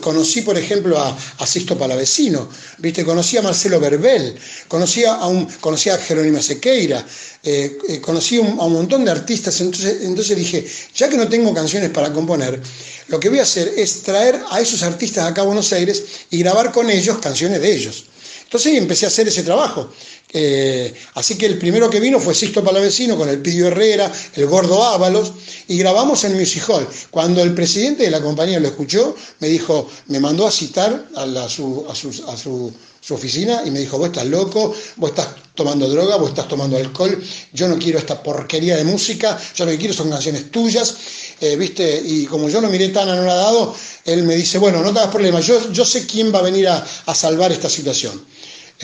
conocí 0.00 0.42
por 0.42 0.58
ejemplo 0.58 0.98
a, 0.98 1.16
a 1.38 1.46
Sisto 1.46 1.78
Palavecino, 1.78 2.48
¿viste? 2.78 3.04
conocí 3.04 3.36
a 3.36 3.42
Marcelo 3.42 3.80
Berbel, 3.80 4.34
conocí 4.68 5.04
a, 5.04 5.26
un, 5.26 5.46
conocí 5.60 5.90
a 5.90 5.98
Jerónima 5.98 6.42
Sequeira, 6.42 7.04
eh, 7.42 7.78
eh, 7.88 8.00
conocí 8.00 8.36
a 8.36 8.40
un 8.40 8.72
montón 8.72 9.04
de 9.04 9.10
artistas, 9.10 9.60
entonces, 9.60 10.02
entonces 10.02 10.36
dije, 10.36 10.66
ya 10.94 11.08
que 11.08 11.16
no 11.16 11.28
tengo 11.28 11.54
canciones 11.54 11.90
para 11.90 12.12
componer, 12.12 12.60
lo 13.08 13.20
que 13.20 13.28
voy 13.28 13.38
a 13.38 13.42
hacer 13.42 13.72
es 13.76 14.02
traer 14.02 14.40
a 14.50 14.60
esos 14.60 14.82
artistas 14.82 15.26
acá 15.26 15.42
a 15.42 15.44
Buenos 15.44 15.72
Aires 15.72 16.02
y 16.30 16.38
grabar 16.38 16.72
con 16.72 16.90
ellos 16.90 17.18
canciones 17.18 17.60
de 17.60 17.74
ellos. 17.74 18.04
Entonces 18.44 18.76
empecé 18.76 19.06
a 19.06 19.08
hacer 19.08 19.28
ese 19.28 19.42
trabajo. 19.42 19.90
Eh, 20.36 20.92
así 21.14 21.38
que 21.38 21.46
el 21.46 21.58
primero 21.58 21.88
que 21.88 22.00
vino 22.00 22.18
fue 22.18 22.34
Sisto 22.34 22.64
Palavecino 22.64 23.16
con 23.16 23.28
el 23.28 23.40
Pidio 23.40 23.68
Herrera, 23.68 24.10
el 24.34 24.46
Gordo 24.46 24.82
Ábalos, 24.84 25.32
y 25.68 25.78
grabamos 25.78 26.24
en 26.24 26.36
Music 26.36 26.64
Hall. 26.68 26.88
Cuando 27.10 27.40
el 27.40 27.54
presidente 27.54 28.02
de 28.02 28.10
la 28.10 28.20
compañía 28.20 28.58
lo 28.58 28.66
escuchó, 28.66 29.14
me 29.38 29.48
dijo, 29.48 29.88
me 30.08 30.18
mandó 30.18 30.44
a 30.44 30.50
citar 30.50 31.06
a, 31.14 31.48
su, 31.48 32.72
oficina 33.10 33.62
y 33.64 33.70
me 33.70 33.78
dijo, 33.78 33.96
vos 33.96 34.08
estás 34.08 34.26
loco, 34.26 34.74
vos 34.96 35.10
estás 35.10 35.28
tomando 35.54 35.88
droga, 35.88 36.16
vos 36.16 36.30
estás 36.30 36.48
tomando 36.48 36.76
alcohol, 36.76 37.22
yo 37.52 37.68
no 37.68 37.78
quiero 37.78 38.00
esta 38.00 38.20
porquería 38.20 38.76
de 38.76 38.82
música, 38.82 39.38
yo 39.54 39.64
lo 39.66 39.70
que 39.70 39.78
quiero 39.78 39.94
son 39.94 40.10
canciones 40.10 40.50
tuyas, 40.50 40.96
eh, 41.40 41.54
¿viste? 41.54 42.02
Y 42.04 42.26
como 42.26 42.48
yo 42.48 42.60
no 42.60 42.68
miré 42.68 42.88
tan 42.88 43.08
anonadado, 43.08 43.72
él 44.04 44.24
me 44.24 44.34
dice, 44.34 44.58
bueno, 44.58 44.82
no 44.82 44.92
te 44.92 44.98
hagas 44.98 45.12
problema, 45.12 45.38
yo, 45.38 45.70
yo 45.70 45.84
sé 45.84 46.06
quién 46.06 46.34
va 46.34 46.40
a 46.40 46.42
venir 46.42 46.66
a 46.66 47.14
salvar 47.14 47.52
esta 47.52 47.70
situación. 47.70 48.33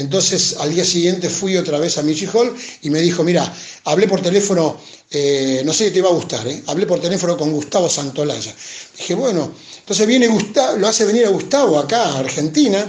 Entonces 0.00 0.56
al 0.58 0.74
día 0.74 0.84
siguiente 0.84 1.28
fui 1.28 1.56
otra 1.58 1.78
vez 1.78 1.98
a 1.98 2.02
Michi 2.02 2.26
Hall 2.32 2.54
y 2.82 2.88
me 2.88 3.00
dijo, 3.00 3.22
mira, 3.22 3.52
hablé 3.84 4.08
por 4.08 4.22
teléfono, 4.22 4.78
eh, 5.10 5.62
no 5.64 5.74
sé 5.74 5.88
si 5.88 5.90
te 5.90 6.00
va 6.00 6.08
a 6.08 6.12
gustar, 6.12 6.46
¿eh? 6.48 6.62
hablé 6.66 6.86
por 6.86 7.00
teléfono 7.00 7.36
con 7.36 7.52
Gustavo 7.52 7.88
Santolaya. 7.88 8.54
Dije, 8.96 9.14
bueno, 9.14 9.52
entonces 9.78 10.06
viene 10.06 10.26
Gustavo, 10.28 10.78
lo 10.78 10.88
hace 10.88 11.04
venir 11.04 11.26
a 11.26 11.28
Gustavo 11.28 11.78
acá 11.78 12.04
a 12.04 12.18
Argentina, 12.20 12.86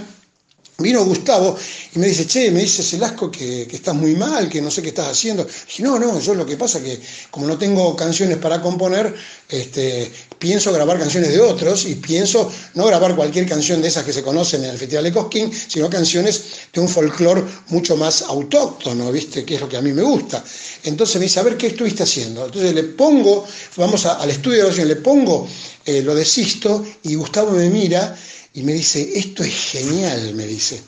Vino 0.78 1.04
Gustavo 1.04 1.56
y 1.94 1.98
me 1.98 2.06
dice, 2.08 2.26
che, 2.26 2.50
me 2.50 2.60
dice 2.60 2.82
Celasco 2.82 3.30
que, 3.30 3.66
que 3.68 3.76
estás 3.76 3.94
muy 3.94 4.16
mal, 4.16 4.48
que 4.48 4.60
no 4.60 4.70
sé 4.70 4.80
qué 4.80 4.88
estás 4.88 5.08
haciendo. 5.08 5.44
dije, 5.44 5.82
no, 5.82 5.98
no, 5.98 6.18
yo 6.18 6.34
lo 6.34 6.46
que 6.46 6.56
pasa 6.56 6.78
es 6.78 6.84
que 6.84 7.00
como 7.30 7.46
no 7.46 7.58
tengo 7.58 7.94
canciones 7.94 8.38
para 8.38 8.60
componer, 8.60 9.14
este, 9.48 10.10
pienso 10.38 10.72
grabar 10.72 10.98
canciones 10.98 11.30
de 11.30 11.40
otros 11.40 11.84
y 11.84 11.96
pienso 11.96 12.50
no 12.74 12.86
grabar 12.86 13.14
cualquier 13.14 13.46
canción 13.46 13.82
de 13.82 13.88
esas 13.88 14.04
que 14.04 14.14
se 14.14 14.22
conocen 14.22 14.64
en 14.64 14.70
el 14.70 14.78
Festival 14.78 15.04
de 15.04 15.12
Cosquín, 15.12 15.52
sino 15.52 15.90
canciones 15.90 16.42
de 16.72 16.80
un 16.80 16.88
folclore 16.88 17.44
mucho 17.68 17.96
más 17.96 18.22
autóctono, 18.22 19.12
¿viste? 19.12 19.44
Que 19.44 19.56
es 19.56 19.60
lo 19.60 19.68
que 19.68 19.76
a 19.76 19.82
mí 19.82 19.92
me 19.92 20.02
gusta. 20.02 20.42
Entonces 20.84 21.16
me 21.16 21.24
dice, 21.24 21.38
a 21.38 21.42
ver, 21.42 21.58
¿qué 21.58 21.68
estuviste 21.68 22.02
haciendo? 22.02 22.46
Entonces 22.46 22.74
le 22.74 22.84
pongo, 22.84 23.46
vamos 23.76 24.06
al 24.06 24.30
estudio 24.30 24.56
de 24.56 24.62
grabación, 24.62 24.88
le 24.88 24.96
pongo 24.96 25.46
eh, 25.84 26.00
lo 26.00 26.14
de 26.14 26.24
Sisto 26.24 26.84
y 27.02 27.14
Gustavo 27.14 27.50
me 27.52 27.68
mira 27.68 28.16
y 28.54 28.62
me 28.62 28.72
dice, 28.72 29.18
esto 29.18 29.42
es 29.42 29.52
genial, 29.52 30.34
me 30.34 30.46
dice. 30.46 30.80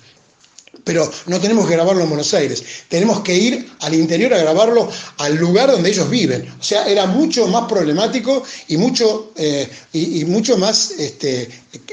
Pero 0.83 1.11
no 1.27 1.41
tenemos 1.41 1.67
que 1.67 1.75
grabarlo 1.75 2.03
en 2.03 2.09
Buenos 2.09 2.35
Aires, 2.35 2.63
tenemos 2.89 3.21
que 3.21 3.35
ir 3.35 3.71
al 3.81 3.95
interior 3.95 4.35
a 4.35 4.39
grabarlo 4.39 4.91
al 5.19 5.37
lugar 5.37 5.71
donde 5.71 5.91
ellos 5.91 6.11
viven. 6.11 6.47
O 6.61 6.63
sea, 6.63 6.87
era 6.87 7.07
mucho 7.07 7.47
más 7.47 7.67
problemático 7.69 8.43
y 8.69 8.77
mucho, 8.77 9.33
eh, 9.37 9.69
y, 9.93 10.25
mucho 10.25 10.59
más 10.59 10.91
este, 10.93 11.49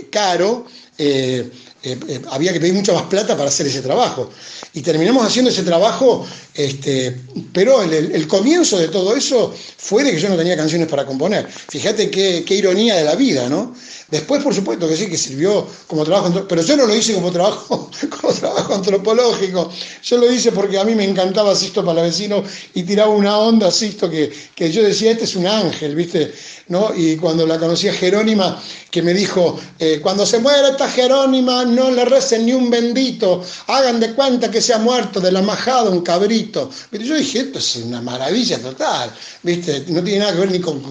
caro. 0.10 0.66
Eh, 0.98 1.50
eh, 1.84 2.22
había 2.30 2.54
que 2.54 2.60
pedir 2.60 2.76
mucha 2.76 2.94
más 2.94 3.04
plata 3.04 3.36
para 3.36 3.50
hacer 3.50 3.66
ese 3.66 3.82
trabajo. 3.82 4.30
Y 4.74 4.82
terminamos 4.82 5.26
haciendo 5.26 5.50
ese 5.50 5.64
trabajo, 5.64 6.26
este, 6.54 7.18
pero 7.52 7.82
el, 7.82 8.28
comienzo 8.28 8.78
de 8.78 8.88
todo 8.88 9.16
eso 9.16 9.54
fue 9.78 10.04
de 10.04 10.12
que 10.12 10.20
yo 10.20 10.30
no 10.30 10.38
tenía 10.38 10.56
canciones 10.56 10.88
para 10.88 11.06
componer. 11.06 11.48
Fíjate 11.48 12.12
qué, 12.12 12.44
qué 12.46 12.56
ironía 12.56 12.96
de 12.96 13.04
la 13.04 13.16
vida, 13.16 13.50
¿no? 13.50 13.74
Después, 14.12 14.44
por 14.44 14.54
supuesto 14.54 14.90
que 14.90 14.98
sí, 14.98 15.08
que 15.08 15.18
sirvió 15.18 15.66
como 15.88 16.04
trabajo, 16.04 16.46
pero 16.48 16.62
yo 16.62 16.76
no 16.76 16.86
lo 16.86 16.94
hice 16.94 17.14
como 17.14 17.32
trabajo, 17.32 17.90
como 18.22 18.34
trabajo 18.34 18.76
antropológico. 18.76 19.72
Yo 20.04 20.18
lo 20.18 20.30
hice 20.30 20.52
porque 20.52 20.78
a 20.78 20.84
mí 20.84 20.94
me 20.96 21.06
encantaba 21.06 21.56
Sisto 21.56 21.84
Palavecino 21.84 22.44
y 22.74 22.84
tiraba 22.84 23.10
una 23.10 23.38
onda 23.40 23.72
Sisto 23.72 24.10
que, 24.10 24.32
que 24.54 24.70
yo 24.70 24.84
decía, 24.84 25.12
este 25.12 25.24
es 25.24 25.36
un 25.38 25.48
ángel, 25.48 25.96
¿viste? 25.96 26.34
¿No? 26.68 26.92
Y 26.94 27.16
cuando 27.16 27.48
la 27.48 27.58
conocí 27.58 27.88
a 27.88 27.94
Jerónima, 27.94 28.62
que 28.92 29.02
me 29.02 29.14
dijo, 29.14 29.58
eh, 29.80 30.00
cuando 30.02 30.26
se 30.26 30.40
muera 30.40 30.70
esta 30.70 30.90
Jerónima, 30.90 31.64
no 31.76 31.90
le 31.92 32.06
recen 32.06 32.46
ni 32.46 32.54
un 32.54 32.70
bendito, 32.70 33.44
hagan 33.68 34.00
de 34.00 34.14
cuenta 34.14 34.52
que 34.52 34.62
se 34.62 34.74
ha 34.74 34.78
muerto 34.78 35.20
de 35.20 35.32
la 35.32 35.42
majada 35.42 35.90
un 35.90 36.02
cabrito. 36.02 36.70
Pero 36.90 37.04
yo 37.04 37.16
dije, 37.16 37.40
esto 37.40 37.60
es 37.60 37.78
una 37.78 38.02
maravilla 38.02 38.60
total, 38.60 39.12
¿viste? 39.44 39.86
No 39.88 40.04
tiene 40.04 40.20
nada 40.20 40.34
que 40.34 40.40
ver 40.40 40.52
ni 40.52 40.60
con, 40.60 40.82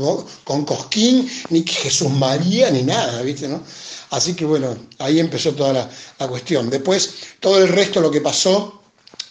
con 0.45 0.65
Cosquín, 0.65 1.31
ni 1.51 1.65
Jesús 1.67 2.11
María, 2.11 2.71
ni 2.71 2.83
nada. 2.83 3.21
¿viste? 3.23 3.49
¿no? 3.49 3.63
Así 4.11 4.35
que 4.35 4.45
bueno, 4.45 4.77
ahí 4.99 5.21
empezó 5.21 5.53
toda 5.53 5.73
la, 6.19 6.29
cuestión. 6.29 6.69
Después, 6.69 7.15
todo 7.39 7.59
el 7.59 7.69
resto, 7.69 8.01
lo 8.01 8.11
que 8.11 8.21
pasó, 8.21 8.80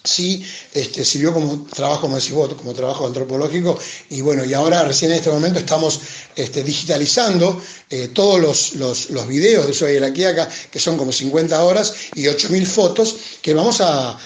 sí 0.03 0.43
este, 0.73 1.03
sirvió 1.03 1.33
como 1.33 1.65
trabajo, 1.65 2.01
como 2.01 2.15
decís 2.15 2.31
vos, 2.31 2.53
como 2.55 2.73
trabajo 2.73 3.05
antropológico, 3.05 3.77
y 4.09 4.21
bueno, 4.21 4.45
y 4.45 4.53
ahora 4.53 4.83
recién 4.83 5.11
en 5.11 5.17
este 5.17 5.29
momento 5.29 5.59
estamos 5.59 5.99
este, 6.35 6.63
digitalizando 6.63 7.61
eh, 7.89 8.09
todos 8.09 8.73
los, 8.73 9.09
los, 9.09 9.27
videos 9.27 9.67
de 9.67 9.73
Soy 9.73 9.99
la 9.99 10.13
Quiaca, 10.13 10.47
que 10.71 10.79
son 10.79 10.97
como 10.97 11.11
50 11.11 11.63
horas 11.63 11.93
y 12.15 12.23
8.000 12.23 12.65
fotos, 12.65 13.15
que 13.41 13.53
vamos 13.53 13.81
a, 13.81 14.17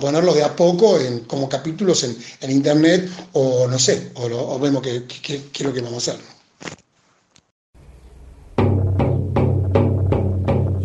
ponerlos 0.00 0.34
de 0.34 0.44
a 0.44 0.54
poco 0.54 0.98
en, 0.98 1.20
como 1.20 1.48
capítulos 1.48 2.04
en, 2.04 2.50
internet, 2.50 3.08
o 3.32 3.66
no 3.66 3.78
sé, 3.78 4.10
o, 4.14 4.58
vemos 4.58 4.82
qué 4.82 5.04
es 5.32 5.60
lo 5.60 5.72
que 5.72 5.80
vamos 5.80 6.08
a 6.08 6.12
hacer. 6.12 6.34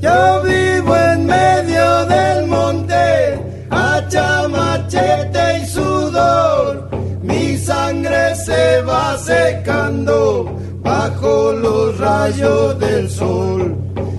Yo 0.01 0.41
hacha, 4.09 4.47
machete 4.47 5.59
y 5.61 5.65
sudor. 5.67 6.89
Mi 7.21 7.57
sangre 7.57 8.35
se 8.35 8.81
va 8.81 9.17
secando 9.17 10.51
bajo 10.81 11.51
los 11.53 11.97
rayos 11.97 12.79
del 12.79 13.09
sol. 13.09 13.75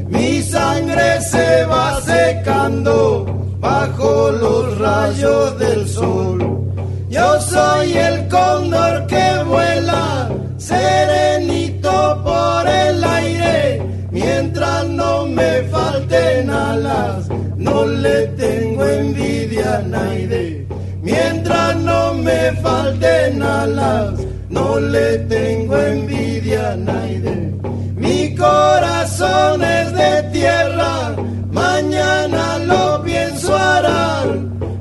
Mi 0.09 0.43
sangre 0.43 1.21
se 1.23 1.65
va 1.65 2.01
secando 2.01 3.27
bajo 3.59 4.31
los 4.31 4.79
rayos 4.79 5.59
del 5.59 5.89
sol. 5.89 6.39
Yo 7.09 7.41
soy 7.41 7.93
el 7.93 8.29
cóndor 8.29 9.07
que 9.07 9.43
vuela 9.45 10.29
serenito 10.57 12.23
por 12.23 12.69
el 12.69 13.03
aire 13.03 13.83
mientras 14.13 14.87
no 14.89 15.27
me 15.27 15.63
falten 15.65 16.51
alas, 16.51 17.29
no 17.57 17.85
le 17.87 18.29
tengo 18.29 18.85
envidia 18.85 19.40
Mientras 21.03 21.77
no 21.77 22.15
me 22.15 22.53
falten 22.61 23.43
alas, 23.43 24.15
no 24.49 24.81
le 24.81 25.19
tengo 25.19 25.77
envidia 25.77 26.73
a 26.73 26.77
nadie. 26.77 27.53
Mi 27.95 28.35
corazón 28.35 29.63
es 29.63 29.93
de 29.93 30.23
tierra, 30.33 31.15
mañana 31.53 32.59
lo 32.59 33.03
pienso 33.05 33.57
arar. 33.57 34.27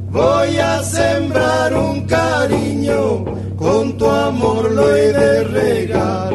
Voy 0.09 0.57
a 0.57 0.83
sembrar 0.83 1.73
un 1.75 2.07
cariño 2.07 3.25
con 3.57 3.97
tu 3.97 4.09
amor 4.09 4.71
lo 4.71 4.95
he 4.95 5.13
de 5.13 5.43
regar. 5.43 6.33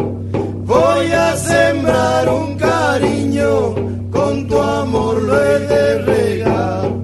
Voy 0.64 1.12
a 1.12 1.36
sembrar 1.36 2.28
un 2.28 2.56
cariño, 2.56 3.74
con 4.10 4.46
tu 4.46 4.58
amor 4.60 5.22
lo 5.22 5.44
he 5.44 5.58
de 5.58 5.98
regar. 6.02 7.03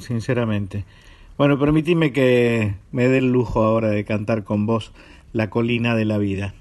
Sinceramente. 0.00 0.84
Bueno, 1.38 1.58
permitime 1.58 2.12
que 2.12 2.74
me 2.92 3.08
dé 3.08 3.18
el 3.18 3.32
lujo 3.32 3.62
ahora 3.62 3.88
de 3.88 4.04
cantar 4.04 4.44
con 4.44 4.66
vos 4.66 4.92
La 5.32 5.48
colina 5.48 5.94
de 5.94 6.04
la 6.04 6.18
vida. 6.18 6.54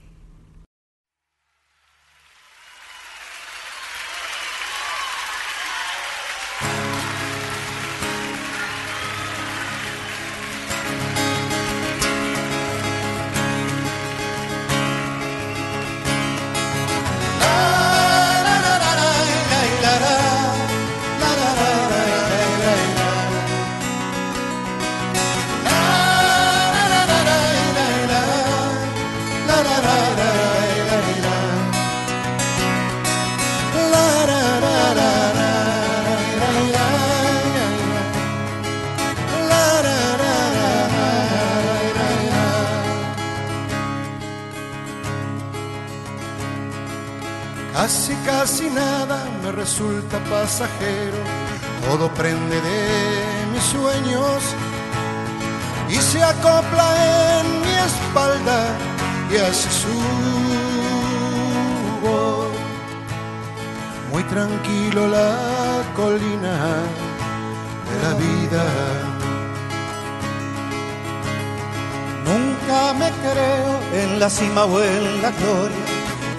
Casi, 47.89 48.13
casi 48.23 48.69
nada 48.69 49.17
me 49.41 49.52
resulta 49.52 50.19
pasajero, 50.30 51.17
todo 51.88 52.08
prende 52.13 52.62
de 52.62 52.82
mis 53.52 53.63
sueños 53.63 54.43
y 55.89 55.95
se 55.95 56.23
acopla 56.23 56.88
en 57.39 57.62
mi 57.62 57.73
espalda 57.89 58.60
y 59.32 59.38
así 59.38 59.69
subo. 59.82 60.06
Muy 64.12 64.23
tranquilo 64.25 65.08
la 65.08 65.34
colina 65.95 66.56
de 67.88 67.95
la 68.04 68.13
vida. 68.23 68.65
Nunca 72.23 72.93
me 73.02 73.10
creo 73.23 73.71
en 74.04 74.19
la 74.19 74.30
cima 74.30 74.65
o 74.65 74.80
en 74.80 75.23
la 75.23 75.32
gloria 75.32 75.88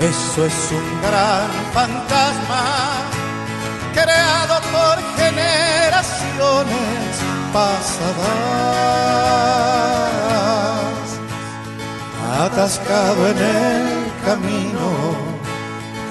eso 0.01 0.47
es 0.47 0.73
un 0.73 1.03
gran 1.03 1.51
fantasma 1.75 2.65
creado 3.93 4.61
por 4.73 4.99
generaciones 5.17 6.77
pasadas, 7.53 8.21
atascado 12.41 13.29
en 13.29 13.39
el 13.39 14.13
camino 14.25 14.91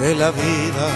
de 0.00 0.14
la 0.14 0.30
vida. 0.30 0.88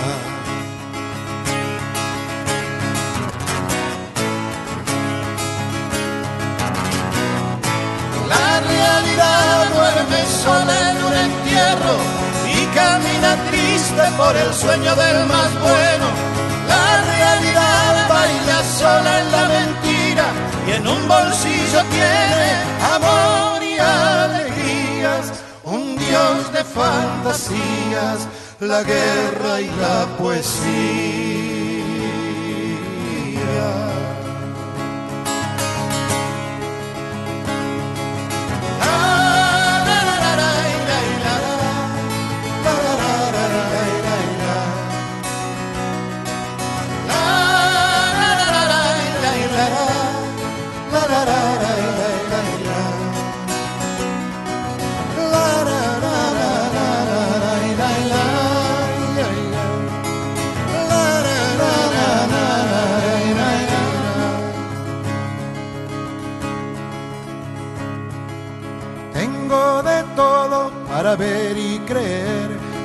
La 8.29 8.61
realidad 8.61 9.67
duerme 9.75 10.27
sola 10.27 10.91
en 10.91 10.97
un 11.05 11.13
entierro 11.13 12.24
camina 12.75 13.37
triste 13.51 14.03
por 14.17 14.37
el 14.37 14.53
sueño 14.55 14.95
del 14.95 15.27
más 15.27 15.53
bueno. 15.61 16.07
La 16.69 17.03
realidad 17.13 18.09
baila 18.09 18.59
sola 18.79 19.21
en 19.21 19.33
la 19.33 19.45
mentira 19.57 20.27
y 20.67 20.71
en 20.73 20.87
un 20.87 21.09
bolsillo 21.09 21.81
tiene 21.91 22.51
amor 22.95 23.63
y 23.63 23.79
alegrías. 23.79 25.33
Un 25.65 25.97
dios 25.97 26.53
de 26.53 26.63
fantasías, 26.65 28.29
la 28.61 28.83
guerra 28.83 29.61
y 29.61 29.71
la 29.81 30.07
poesía. 30.19 31.25
para 38.79 39.24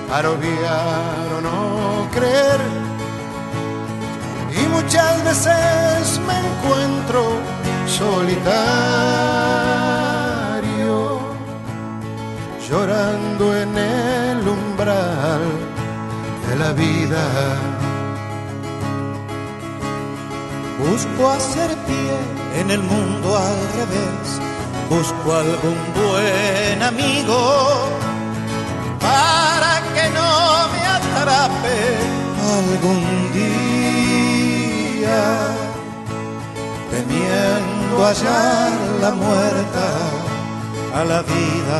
para 0.10 0.32
o 0.32 0.38
no 1.41 2.10
creer. 2.12 2.62
Y 4.52 4.67
muchas 4.67 5.24
veces 5.24 6.19
me 6.28 6.36
encuentro 6.48 7.22
solitario, 7.86 8.60
llorando 12.67 13.56
en 13.56 13.78
el 13.78 14.48
umbral 14.48 15.41
de 16.48 16.56
la 16.56 16.72
vida. 16.74 17.24
Busco 20.80 21.30
hacer 21.30 21.69
pie 21.88 22.17
en 22.62 22.72
el 22.72 22.82
mundo 22.82 23.38
al 23.38 23.58
revés 23.80 24.39
busco 24.89 25.36
algún 25.36 25.78
buen 25.93 26.82
amigo 26.82 28.09
algún 32.58 33.04
día, 33.34 33.52
temiendo 36.92 38.06
hallar 38.06 38.72
la 39.02 39.12
muerta 39.12 39.88
a 40.96 41.04
la 41.06 41.22
vida. 41.22 41.80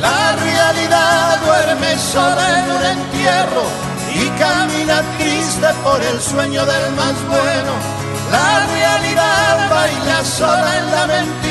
La 0.00 0.32
realidad 0.36 1.38
duerme 1.44 1.98
sola 1.98 2.44
en 2.58 2.66
un 2.76 2.82
entierro 2.96 3.64
y 4.14 4.28
camina 4.38 5.02
triste 5.18 5.68
por 5.84 6.00
el 6.02 6.20
sueño 6.20 6.64
del 6.64 6.92
más 6.96 7.14
bueno. 7.28 7.72
La 8.30 8.66
realidad 8.66 9.70
baila 9.70 10.24
sola 10.24 10.78
en 10.78 10.90
la 10.90 11.06
mentira 11.06 11.49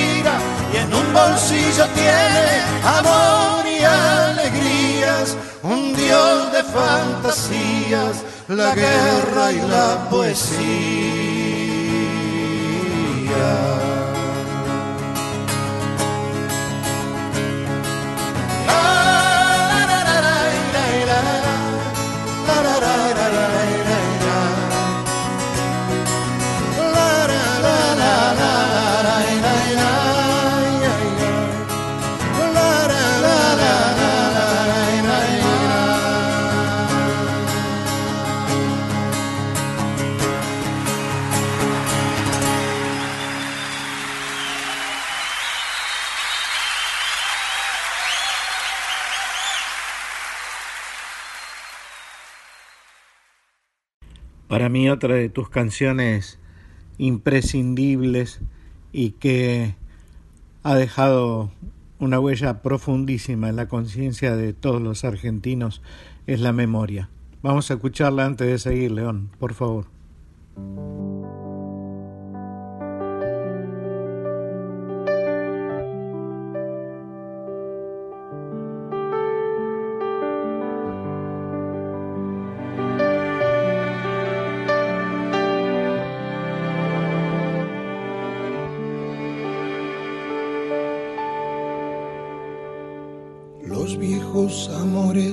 en 0.82 0.94
un 0.94 1.14
bolsillo 1.14 1.86
tiene 1.96 2.62
amor 3.00 3.66
y 3.66 3.84
alegrías, 3.84 5.36
un 5.64 5.94
dios 5.96 6.52
de 6.52 6.64
fantasías, 6.64 8.24
la 8.48 8.74
guerra 8.76 9.52
y 9.52 9.62
la 9.68 10.10
poesía. 10.10 10.70
Mí 54.72 54.90
otra 54.90 55.16
de 55.16 55.30
tus 55.30 55.50
canciones 55.50 56.40
imprescindibles 56.98 58.40
y 58.92 59.12
que 59.12 59.76
ha 60.64 60.76
dejado 60.76 61.52
una 62.00 62.20
huella 62.20 62.62
profundísima 62.62 63.50
en 63.50 63.56
la 63.56 63.68
conciencia 63.68 64.36
de 64.36 64.54
todos 64.54 64.82
los 64.82 65.04
argentinos 65.04 65.82
es 66.28 66.40
la 66.40 66.54
memoria. 66.54 67.10
Vamos 67.42 67.72
a 67.72 67.76
escucharla 67.76 68.26
antes 68.26 68.48
de 68.48 68.60
seguir, 68.60 68.92
León, 68.92 69.30
por 69.40 69.54
favor. 69.54 69.86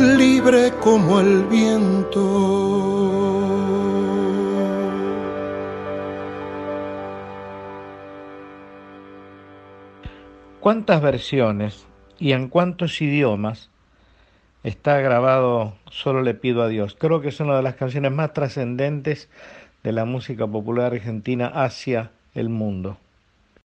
libre 0.00 0.72
como 0.80 1.20
el 1.20 1.44
viento. 1.44 2.20
¿Cuántas 10.60 11.00
versiones 11.00 11.86
y 12.18 12.32
en 12.32 12.48
cuántos 12.48 13.00
idiomas 13.00 13.70
está 14.62 15.00
grabado 15.00 15.74
Solo 15.90 16.22
le 16.22 16.34
pido 16.34 16.62
a 16.62 16.68
Dios. 16.68 16.96
Creo 16.98 17.20
que 17.20 17.28
es 17.28 17.40
una 17.40 17.56
de 17.56 17.62
las 17.62 17.74
canciones 17.74 18.12
más 18.12 18.32
trascendentes 18.32 19.28
de 19.82 19.92
la 19.92 20.04
música 20.04 20.46
popular 20.46 20.92
argentina 20.92 21.48
hacia 21.48 22.12
el 22.34 22.48
mundo. 22.48 22.96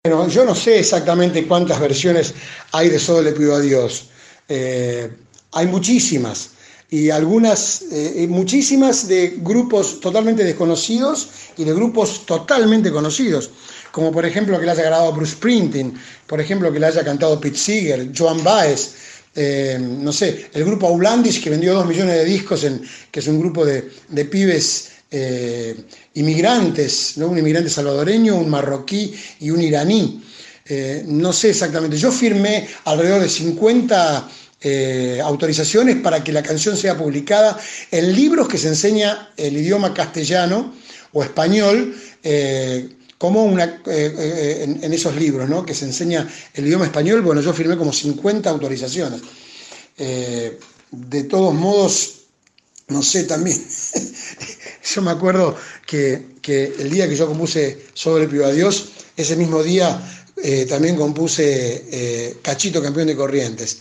Bueno, 0.05 0.29
yo 0.29 0.45
no 0.45 0.55
sé 0.55 0.81
exactamente 0.81 1.47
cuántas 1.47 1.81
versiones 1.81 2.35
hay 2.73 2.91
de 2.91 2.99
Solo 2.99 3.23
le 3.23 3.33
pido 3.33 3.55
a 3.55 3.61
Dios. 3.61 4.11
Eh, 4.49 5.11
hay 5.53 5.66
muchísimas 5.66 6.50
y 6.90 7.09
algunas, 7.09 7.84
eh, 7.90 8.26
muchísimas 8.28 9.09
de 9.09 9.38
grupos 9.38 9.98
totalmente 10.00 10.44
desconocidos 10.44 11.28
y 11.57 11.64
de 11.64 11.72
grupos 11.72 12.26
totalmente 12.26 12.90
conocidos, 12.90 13.50
como 13.90 14.12
por 14.12 14.26
ejemplo 14.26 14.59
que 14.61 14.66
le 14.66 14.72
haya 14.72 14.82
grabado 14.82 15.12
Bruce 15.12 15.32
Springsteen, 15.32 15.94
por 16.26 16.40
ejemplo 16.40 16.70
que 16.70 16.78
le 16.78 16.86
haya 16.86 17.03
cantado 17.03 17.40
Pete 17.40 17.57
Seeger, 17.57 18.11
Joan 18.14 18.44
Baez, 18.44 18.94
eh, 19.34 19.78
no 19.80 20.12
sé, 20.12 20.50
el 20.53 20.64
grupo 20.64 20.86
Aulandis, 20.88 21.40
que 21.40 21.48
vendió 21.48 21.74
dos 21.74 21.86
millones 21.86 22.16
de 22.16 22.24
discos, 22.24 22.64
en, 22.64 22.82
que 23.11 23.20
es 23.20 23.26
un 23.26 23.40
grupo 23.40 23.64
de, 23.64 23.90
pibes 24.26 24.90
eh, 25.11 25.74
inmigrantes, 26.14 27.16
¿no? 27.16 27.28
un 27.28 27.38
inmigrante 27.38 27.70
salvadoreño, 27.70 28.36
un 28.36 28.50
marroquí 28.50 29.14
y 29.40 29.50
un 29.50 29.62
iraní. 29.62 30.22
Eh, 30.66 31.05
no 31.07 31.32
sé 31.32 31.50
exactamente, 31.50 31.96
yo 31.96 32.12
firmé 32.12 32.68
alrededor 32.84 33.22
de 33.22 33.28
50 33.28 34.28
autorizaciones 35.25 35.97
para 35.97 36.23
que 36.23 36.33
la 36.33 36.43
canción 36.43 36.77
sea 36.77 36.97
publicada 36.97 37.59
en 37.91 38.15
libros 38.15 38.49
que 38.49 38.59
se 38.59 38.69
enseña 38.69 39.33
el 39.37 39.57
idioma 39.57 39.93
castellano 39.93 40.75
o 41.13 41.23
español 41.23 41.95
como 43.23 43.45
una, 43.45 43.81
eh, 43.87 44.15
eh, 44.19 44.79
en, 44.83 44.93
esos 44.93 45.15
libros, 45.15 45.49
¿no? 45.49 45.65
que 45.65 45.75
se 45.75 45.85
enseña 45.85 46.29
el 46.55 46.67
idioma 46.67 46.87
español, 46.87 47.23
bueno, 47.23 47.41
yo 47.41 47.53
firmé 47.53 47.77
como 47.77 47.93
50 47.93 48.51
autorizaciones. 48.51 49.21
Eh, 49.97 50.59
de 50.91 51.23
todos 51.23 51.55
modos, 51.55 52.15
no 52.89 53.01
sé, 53.01 53.23
también, 53.23 53.65
yo 54.95 55.03
me 55.03 55.13
acuerdo 55.13 55.57
que, 55.87 56.33
el 56.81 56.91
día 56.91 57.09
que 57.09 57.15
yo 57.15 57.29
compuse 57.29 57.87
Sobre 57.95 58.25
el 58.25 58.43
a 58.43 58.51
Dios, 58.51 58.89
ese 59.17 59.37
mismo 59.37 59.63
día 59.63 60.03
también 60.69 60.97
compuse 60.97 62.41
Cachito 62.43 62.83
Campeón 62.83 63.07
de 63.07 63.15
Corrientes. 63.15 63.79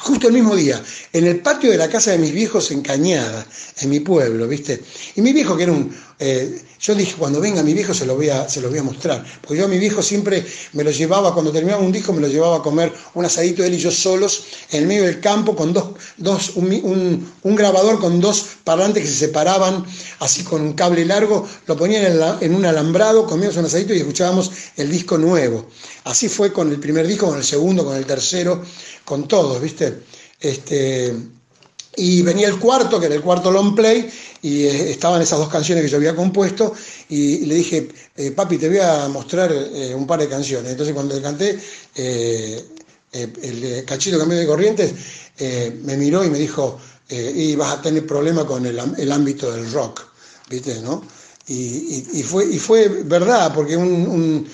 Justo 0.00 0.28
el 0.28 0.34
mismo 0.34 0.54
día, 0.54 0.80
en 1.12 1.26
el 1.26 1.40
patio 1.40 1.70
de 1.70 1.76
la 1.76 1.88
casa 1.88 2.12
de 2.12 2.18
mis 2.18 2.32
viejos 2.32 2.70
en 2.70 2.82
Cañada, 2.82 3.44
en 3.80 3.90
mi 3.90 4.00
pueblo, 4.00 4.46
¿viste? 4.46 4.80
Y 5.16 5.22
mi 5.22 5.32
viejo, 5.32 5.56
que 5.56 5.64
era 5.64 5.72
un, 5.72 5.92
eh, 6.20 6.62
yo 6.78 6.94
dije, 6.94 7.14
cuando 7.16 7.40
venga 7.40 7.62
mi 7.62 7.74
viejo 7.74 7.94
se 7.94 8.06
lo, 8.06 8.16
voy 8.16 8.28
a, 8.28 8.48
se 8.48 8.60
lo 8.60 8.68
voy 8.68 8.78
a 8.78 8.82
mostrar. 8.82 9.24
Porque 9.40 9.58
yo 9.58 9.64
a 9.64 9.68
mi 9.68 9.78
viejo 9.78 10.02
siempre 10.02 10.44
me 10.72 10.82
lo 10.82 10.90
llevaba, 10.90 11.32
cuando 11.32 11.52
terminaba 11.52 11.82
un 11.82 11.92
disco, 11.92 12.12
me 12.12 12.20
lo 12.20 12.26
llevaba 12.26 12.56
a 12.56 12.62
comer 12.62 12.92
un 13.14 13.24
asadito 13.24 13.64
él 13.64 13.74
y 13.74 13.78
yo 13.78 13.90
solos 13.92 14.44
en 14.70 14.82
el 14.82 14.88
medio 14.88 15.04
del 15.04 15.20
campo 15.20 15.54
con 15.54 15.72
dos, 15.72 15.90
dos 16.16 16.52
un, 16.56 17.28
grabador 17.42 18.00
con 18.00 18.20
dos 18.20 18.46
parlantes 18.64 19.02
que 19.02 19.08
se 19.08 19.14
separaban 19.14 19.84
así 20.18 20.42
con 20.42 20.60
un 20.60 20.72
cable 20.74 21.04
largo, 21.04 21.48
lo 21.66 21.76
ponían 21.76 22.04
en, 22.40 22.54
un 22.54 22.64
alambrado, 22.66 23.26
comíamos 23.26 23.56
un 23.56 23.66
asadito 23.66 23.94
y 23.94 23.98
escuchábamos 23.98 24.50
el 24.76 24.90
disco 24.90 25.18
nuevo. 25.18 25.68
Así 26.04 26.28
fue 26.28 26.52
con 26.52 26.70
el 26.70 26.80
primer 26.80 27.06
disco, 27.06 27.26
con 27.28 27.38
el 27.38 27.44
segundo, 27.44 27.84
con 27.84 27.96
el 27.96 28.06
tercero, 28.06 28.62
con 29.04 29.28
todos, 29.28 29.60
¿viste? 29.60 30.00
Este, 30.40 31.14
y 31.96 32.22
venía 32.22 32.48
el 32.48 32.58
cuarto, 32.58 32.98
que 32.98 33.06
era 33.06 33.14
el 33.14 33.22
cuarto 33.22 33.50
long 33.50 33.74
play, 33.74 34.10
y 34.40 34.64
eh, 34.64 34.90
estaban 34.90 35.20
esas 35.20 35.38
dos 35.38 35.48
canciones 35.48 35.84
que 35.84 35.90
yo 35.90 35.98
había 35.98 36.16
compuesto, 36.16 36.72
y, 37.08 37.44
le 37.46 37.56
dije, 37.56 37.88
eh, 38.16 38.30
papi, 38.30 38.56
te 38.58 38.68
voy 38.68 38.78
a 38.78 39.08
mostrar 39.08 39.52
eh, 39.52 39.94
un 39.94 40.06
par 40.06 40.20
de 40.20 40.28
canciones. 40.28 40.70
Entonces 40.70 40.94
cuando 40.94 41.14
le 41.14 41.22
canté 41.22 41.58
el 43.12 43.84
cachito 43.84 44.18
cambio 44.18 44.38
de 44.38 44.46
corrientes, 44.46 44.94
me 45.82 45.96
miró 45.96 46.24
y 46.24 46.30
me 46.30 46.38
dijo, 46.38 46.78
y 47.10 47.54
vas 47.56 47.74
a 47.74 47.82
tener 47.82 48.06
problema 48.06 48.46
con 48.46 48.64
el, 48.64 49.12
ámbito 49.12 49.52
del 49.52 49.70
rock, 49.70 50.00
¿viste? 50.48 50.80
¿no? 50.80 51.04
Y, 51.46 52.22
fue, 52.22 52.46
y 52.46 52.58
fue 52.58 52.88
verdad, 52.88 53.52
porque 53.54 53.76
un, 53.76 54.48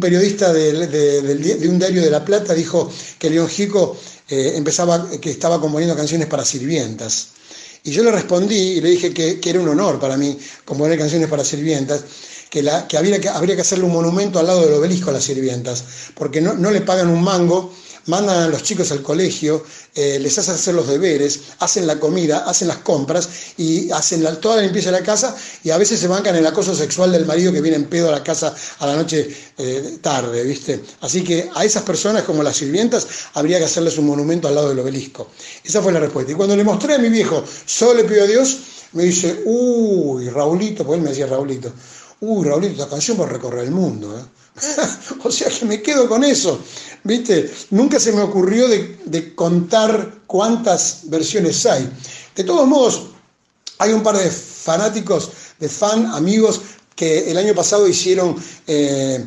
periodista 0.00 0.52
de, 0.52 1.68
un 1.68 1.78
diario 1.78 2.02
de 2.02 2.10
La 2.10 2.24
Plata 2.24 2.54
dijo 2.54 2.90
que 3.18 3.30
León 3.30 3.48
Gico 3.48 3.96
eh, 4.28 4.52
empezaba, 4.56 5.10
que 5.20 5.30
estaba 5.30 5.60
componiendo 5.60 5.94
canciones 5.94 6.26
para 6.26 6.44
sirvientas. 6.44 7.28
Y 7.84 7.90
yo 7.90 8.02
le 8.02 8.10
respondí 8.10 8.56
y 8.56 8.80
le 8.80 8.90
dije 8.90 9.12
que, 9.12 9.38
era 9.44 9.60
un 9.60 9.68
honor 9.68 10.00
para 10.00 10.16
mí 10.16 10.38
componer 10.64 10.98
canciones 10.98 11.28
para 11.28 11.44
sirvientas, 11.44 12.02
que, 12.48 12.60
habría, 12.96 13.20
que 13.20 13.60
hacerle 13.60 13.84
un 13.84 13.92
monumento 13.92 14.38
al 14.38 14.46
lado 14.46 14.64
del 14.64 14.74
obelisco 14.74 15.10
a 15.10 15.12
las 15.12 15.24
sirvientas, 15.24 15.84
porque 16.14 16.40
no 16.40 16.70
le 16.70 16.80
pagan 16.80 17.08
un 17.08 17.22
mango 17.22 17.72
mandan 18.06 18.42
a 18.42 18.48
los 18.48 18.62
chicos 18.62 18.90
al 18.92 19.02
colegio, 19.02 19.64
eh, 19.94 20.18
les 20.18 20.36
hacen 20.38 20.54
hacer 20.54 20.74
los 20.74 20.88
deberes, 20.88 21.40
hacen 21.60 21.86
la 21.86 21.98
comida, 21.98 22.44
hacen 22.46 22.68
las 22.68 22.78
compras 22.78 23.28
y 23.56 23.90
hacen 23.90 24.24
toda 24.40 24.56
la 24.56 24.62
limpieza 24.62 24.90
de 24.90 24.98
la 24.98 25.04
casa 25.04 25.36
y 25.62 25.70
a 25.70 25.78
veces 25.78 26.00
se 26.00 26.08
bancan 26.08 26.36
el 26.36 26.46
acoso 26.46 26.74
sexual 26.74 27.12
del 27.12 27.26
marido 27.26 27.52
que 27.52 27.60
viene 27.60 27.76
en 27.76 27.86
pedo 27.86 28.08
a 28.08 28.12
la 28.12 28.22
casa 28.22 28.54
a 28.78 28.86
la 28.86 28.96
noche 28.96 29.28
eh, 29.56 29.98
tarde, 30.00 30.42
¿viste? 30.44 30.82
Así 31.00 31.22
que 31.22 31.48
a 31.54 31.64
esas 31.64 31.82
personas 31.82 32.24
como 32.24 32.42
las 32.42 32.56
sirvientas 32.56 33.06
habría 33.34 33.58
que 33.58 33.64
hacerles 33.64 33.98
un 33.98 34.06
monumento 34.06 34.48
al 34.48 34.54
lado 34.54 34.68
del 34.68 34.78
obelisco. 34.80 35.30
Esa 35.62 35.80
fue 35.80 35.92
la 35.92 36.00
respuesta. 36.00 36.32
Y 36.32 36.34
cuando 36.34 36.56
le 36.56 36.64
mostré 36.64 36.94
a 36.94 36.98
mi 36.98 37.08
viejo, 37.08 37.44
solo 37.66 37.94
le 37.94 38.04
pido 38.04 38.24
a 38.24 38.26
Dios, 38.26 38.58
me 38.92 39.04
dice, 39.04 39.42
uy, 39.44 40.28
Raulito, 40.30 40.84
pues 40.84 40.98
él 40.98 41.02
me 41.02 41.10
decía 41.10 41.26
Raulito, 41.26 41.72
uy, 42.20 42.46
Raulito, 42.46 42.72
esta 42.74 42.88
canción 42.88 43.20
va 43.20 43.26
recorrer 43.26 43.64
el 43.64 43.70
mundo, 43.70 44.18
¿eh? 44.18 44.43
o 45.24 45.30
sea 45.30 45.48
que 45.48 45.64
me 45.64 45.82
quedo 45.82 46.08
con 46.08 46.22
eso, 46.22 46.60
¿viste? 47.02 47.52
Nunca 47.70 47.98
se 47.98 48.12
me 48.12 48.22
ocurrió 48.22 48.68
de, 48.68 49.34
contar 49.34 50.20
cuántas 50.26 51.02
versiones 51.04 51.66
hay. 51.66 51.90
De 52.36 52.44
todos 52.44 52.66
modos, 52.66 53.06
hay 53.78 53.92
un 53.92 54.02
par 54.02 54.16
de 54.16 54.30
fanáticos, 54.30 55.30
de 55.58 55.68
fan, 55.68 56.06
amigos, 56.06 56.60
que 56.94 57.30
el 57.30 57.36
año 57.36 57.54
pasado 57.54 57.88
hicieron 57.88 58.36
eh, 58.68 59.26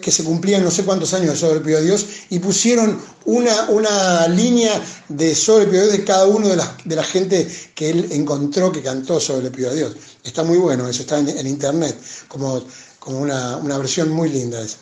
que 0.00 0.10
se 0.10 0.22
cumplían 0.22 0.62
no 0.62 0.70
sé 0.70 0.84
cuántos 0.84 1.12
años 1.14 1.32
de 1.32 1.36
Sobre 1.36 1.56
el 1.56 1.62
Pío 1.62 1.82
Dios 1.82 2.06
y 2.30 2.38
pusieron 2.38 3.02
una, 3.24 3.68
una 3.70 4.28
línea 4.28 4.80
de 5.08 5.34
Sobre 5.34 5.64
el 5.64 5.70
Pío 5.70 5.82
Dios 5.82 5.92
de 5.92 6.04
cada 6.04 6.26
uno 6.26 6.48
de 6.48 6.56
la, 6.56 6.76
de 6.84 6.96
la 6.96 7.04
gente 7.04 7.46
que 7.74 7.90
él 7.90 8.08
encontró 8.12 8.72
que 8.72 8.82
cantó 8.82 9.20
Sobre 9.20 9.46
el 9.46 9.52
Pío 9.52 9.74
Dios. 9.74 9.96
Está 10.22 10.44
muy 10.44 10.58
bueno, 10.58 10.88
eso 10.88 11.02
está 11.02 11.18
en 11.18 11.46
internet, 11.46 11.98
como 12.28 12.62
como 13.04 13.20
una, 13.20 13.78
versión 13.78 14.10
muy 14.10 14.30
linda 14.30 14.60
esa, 14.62 14.78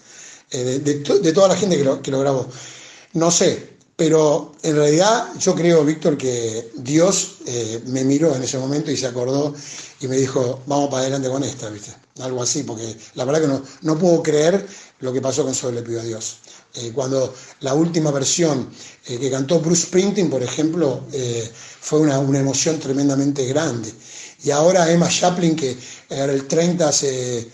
eh, 0.52 0.80
de, 0.82 1.32
toda 1.32 1.48
la 1.48 1.56
gente 1.56 1.76
que 1.76 1.84
lo, 1.84 2.00
que 2.00 2.10
lo 2.10 2.20
grabó. 2.20 2.48
No 3.14 3.30
sé, 3.30 3.72
Pero 3.96 4.52
en 4.62 4.76
realidad 4.76 5.28
yo 5.38 5.54
creo, 5.54 5.84
Víctor, 5.84 6.16
que 6.16 6.70
Dios 6.76 7.36
eh, 7.46 7.82
me 7.86 8.04
miró 8.04 8.34
en 8.34 8.42
ese 8.42 8.58
momento 8.58 8.90
y 8.90 8.96
se 8.96 9.06
acordó 9.06 9.54
y 10.00 10.08
me 10.08 10.16
dijo, 10.16 10.60
vamos 10.66 10.88
para 10.88 11.02
adelante 11.02 11.28
con 11.28 11.44
esta, 11.44 11.68
¿viste? 11.68 11.92
Algo 12.20 12.42
así, 12.42 12.62
porque 12.62 12.96
la 13.14 13.24
verdad 13.24 13.42
que 13.42 13.48
no, 13.48 13.62
no 13.82 13.98
puedo 13.98 14.22
creer 14.22 14.66
lo 15.00 15.12
que 15.12 15.20
pasó 15.20 15.44
con 15.44 15.54
Solo 15.54 15.80
le 15.80 15.82
pido 15.82 16.00
a 16.00 16.04
Dios. 16.04 16.38
Eh, 16.74 16.90
cuando 16.94 17.34
la 17.60 17.74
última 17.74 18.10
versión 18.10 18.70
que 19.04 19.30
cantó 19.30 19.60
Bruce 19.60 19.86
Springsteen, 19.86 20.30
por 20.30 20.42
ejemplo, 20.42 21.04
fue 21.80 21.98
una, 22.00 22.18
una, 22.18 22.38
emoción 22.38 22.78
tremendamente 22.78 23.44
grande. 23.46 23.92
Y 24.44 24.50
ahora 24.50 24.90
Emma 24.90 25.08
Chaplin, 25.08 25.54
que 25.54 25.76
era 26.08 26.32
el 26.32 26.46
30 26.46 26.88
hace 26.88 27.48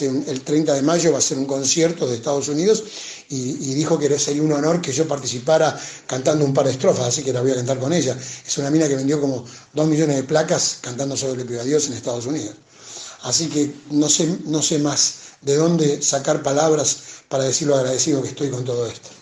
el 0.00 0.40
30 0.42 0.74
de 0.74 0.82
mayo 0.82 1.12
va 1.12 1.18
a 1.18 1.20
ser 1.20 1.38
un 1.38 1.46
concierto 1.46 2.06
de 2.06 2.16
Estados 2.16 2.48
Unidos 2.48 2.84
y, 3.28 3.74
dijo 3.74 3.98
que 3.98 4.18
sería 4.18 4.42
un 4.42 4.52
honor 4.52 4.80
que 4.80 4.92
yo 4.92 5.08
participara 5.08 5.78
cantando 6.06 6.44
un 6.44 6.52
par 6.52 6.66
de 6.66 6.72
estrofas, 6.72 7.08
así 7.08 7.22
que 7.22 7.32
la 7.32 7.40
voy 7.40 7.52
a 7.52 7.56
cantar 7.56 7.78
con 7.78 7.92
ella. 7.92 8.16
Es 8.46 8.58
una 8.58 8.70
mina 8.70 8.88
que 8.88 8.96
vendió 8.96 9.20
como 9.20 9.44
dos 9.72 9.86
millones 9.86 10.16
de 10.16 10.22
placas 10.24 10.78
cantando 10.80 11.16
sobre 11.16 11.38
Le 11.38 11.44
pido 11.44 11.60
a 11.60 11.64
Dios 11.64 11.86
en 11.86 11.94
Estados 11.94 12.26
Unidos. 12.26 12.54
Así 13.22 13.48
que 13.48 13.72
no 13.90 14.08
sé, 14.08 14.38
no 14.44 14.62
sé 14.62 14.78
más 14.78 15.14
de 15.40 15.56
dónde 15.56 16.02
sacar 16.02 16.42
palabras 16.42 16.98
para 17.28 17.44
decir 17.44 17.68
lo 17.68 17.76
agradecido 17.76 18.22
que 18.22 18.28
estoy 18.28 18.50
con 18.50 18.64
todo 18.64 18.86
esto. 18.86 19.21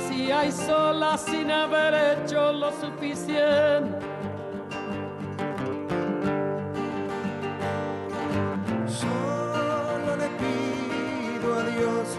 vacía 0.00 0.46
y 0.46 0.52
sola 0.52 1.18
sin 1.18 1.50
haber 1.50 1.94
hecho 1.94 2.52
lo 2.52 2.70
suficiente. 2.72 3.98
Solo 8.86 10.16
le 10.16 10.28
pido 10.40 11.54
a 11.54 11.62
Dios 11.64 12.18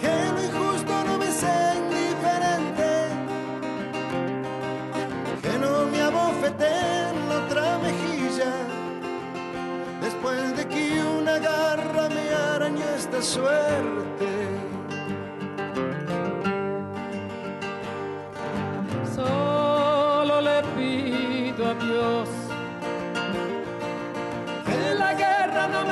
que 0.00 0.32
lo 0.32 0.44
injusto 0.44 1.04
no 1.04 1.18
me 1.18 1.30
sea 1.30 1.74
indiferente, 1.76 2.90
que 5.42 5.58
no 5.58 5.86
me 5.86 6.00
abofeteen 6.00 7.28
la 7.28 7.36
otra 7.46 7.78
mejilla 7.78 8.52
después 10.00 10.56
de 10.56 10.66
que 10.66 11.02
una 11.02 11.38
garra 11.38 12.08
me 12.08 12.34
arañó 12.34 12.84
esta 12.96 13.22
suerte. 13.22 14.43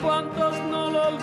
cuantos 0.00 0.56
no 0.70 0.90
lo 0.90 1.21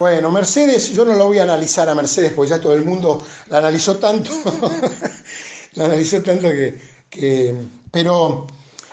Bueno, 0.00 0.30
Mercedes, 0.30 0.94
yo 0.94 1.04
no 1.04 1.12
lo 1.12 1.26
voy 1.26 1.40
a 1.40 1.42
analizar 1.42 1.86
a 1.86 1.94
Mercedes, 1.94 2.32
porque 2.32 2.48
ya 2.48 2.58
todo 2.58 2.72
el 2.72 2.86
mundo 2.86 3.22
la 3.48 3.58
analizó 3.58 3.98
tanto, 3.98 4.30
la 5.74 5.84
analizó 5.84 6.22
tanto 6.22 6.48
que, 7.10 7.54
Pero, 7.90 8.46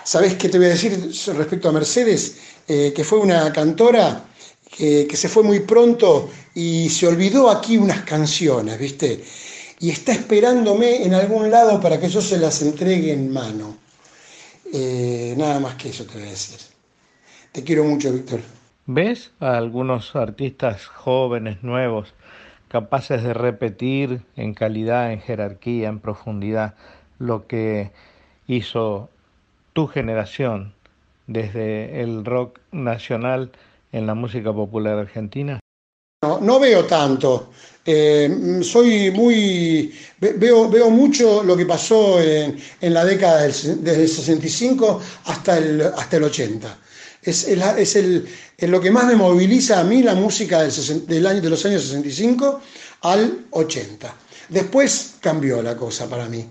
¿sabes 0.03 0.33
qué 0.33 0.49
te 0.49 0.57
voy 0.57 0.67
a 0.67 0.71
decir 0.71 1.09
respecto 1.27 1.69
a 1.69 1.71
Mercedes? 1.71 2.35
Eh, 2.67 2.91
que 2.93 3.05
fue 3.05 3.19
una 3.19 3.53
cantora 3.53 4.25
que, 4.69 5.07
que, 5.07 5.15
se 5.15 5.29
fue 5.29 5.43
muy 5.43 5.61
pronto 5.61 6.29
y 6.53 6.89
se 6.89 7.07
olvidó 7.07 7.49
aquí 7.49 7.77
unas 7.77 8.03
canciones, 8.03 8.77
¿viste? 8.77 9.23
Y 9.79 9.91
está 9.91 10.11
esperándome 10.11 11.05
en 11.05 11.13
algún 11.13 11.49
lado 11.49 11.79
para 11.79 11.97
que 12.01 12.09
yo 12.09 12.21
se 12.21 12.37
las 12.37 12.61
entregue 12.61 13.13
en 13.13 13.31
mano. 13.31 13.77
Eh, 14.73 15.35
nada 15.37 15.61
más 15.61 15.75
que 15.75 15.87
eso 15.87 16.03
te 16.03 16.15
voy 16.15 16.27
a 16.27 16.31
decir. 16.31 16.57
Te 17.53 17.63
quiero 17.63 17.85
mucho, 17.85 18.11
Víctor. 18.11 18.56
¿Ves 18.89 19.33
a 19.41 19.57
algunos 19.57 20.15
artistas 20.15 20.85
jóvenes, 20.85 21.61
nuevos, 21.61 22.13
capaces 22.69 23.21
de 23.21 23.33
repetir 23.33 24.21
en 24.37 24.53
calidad, 24.53 25.11
en 25.11 25.19
jerarquía, 25.19 25.89
en 25.89 25.99
profundidad 25.99 26.75
lo 27.19 27.47
que 27.47 27.91
hizo 28.47 29.09
tu 29.73 29.87
generación 29.87 30.73
desde 31.27 32.01
el 32.01 32.23
rock 32.23 32.59
nacional 32.71 33.51
en 33.91 34.07
la 34.07 34.15
música 34.15 34.53
popular 34.53 34.97
argentina? 34.97 35.59
No, 36.21 36.57
veo 36.57 36.85
tanto. 36.85 37.49
Eh, 37.85 38.61
soy 38.63 39.11
muy. 39.11 39.93
Veo, 40.17 40.69
veo 40.69 40.89
mucho 40.89 41.43
lo 41.43 41.57
que 41.57 41.65
pasó 41.65 42.21
en, 42.21 42.57
en 42.79 42.93
la 42.93 43.03
década 43.03 43.41
del, 43.41 43.51
desde 43.83 44.03
el 44.03 44.07
65 44.07 45.01
hasta 45.25 45.57
el, 45.57 45.81
hasta 45.81 46.15
el 46.15 46.23
80. 46.23 46.77
Es, 47.27 47.45
es, 47.47 47.95
es, 47.95 48.69
lo 48.69 48.79
que 48.79 48.89
más 48.89 49.05
me 49.05 49.15
moviliza 49.15 49.79
a 49.79 49.83
mí 49.83 50.01
la 50.01 50.15
música 50.15 50.61
del, 50.63 51.05
del 51.05 51.27
año, 51.27 51.41
de 51.41 51.49
los 51.49 51.65
años 51.65 51.83
65 51.83 52.61
al 53.01 53.47
80. 53.51 54.13
Después 54.49 55.15
cambió 55.19 55.61
la 55.61 55.75
cosa 55.75 56.07
para 56.07 56.29
mí. 56.29 56.49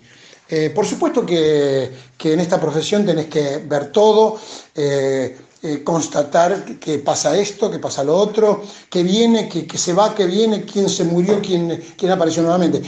Eh, 0.49 0.70
por 0.74 0.87
supuesto 0.87 1.24
que, 1.24 1.91
que, 2.16 2.35
en 2.35 2.41
esta 2.41 2.61
profesión 2.61 3.07
tenés 3.07 3.27
que 3.27 3.59
ver 3.66 3.91
todo. 3.91 4.39
Eh, 4.74 5.37
eh, 5.62 5.83
constatar 5.83 6.79
que 6.79 6.99
pasa 6.99 7.37
esto, 7.37 7.70
que 7.70 7.79
pasa 7.79 8.05
lo 8.05 8.14
otro, 8.14 8.62
que 8.91 9.03
viene, 9.03 9.49
que, 9.49 9.66
que 9.66 9.79
se 9.79 9.95
va, 9.95 10.14
que 10.14 10.27
viene, 10.27 10.64
quién 10.64 10.89
se 10.89 11.03
murió, 11.03 11.41
quién, 11.41 11.83
quién 11.97 12.12
apareció 12.12 12.43
nuevamente. 12.43 12.83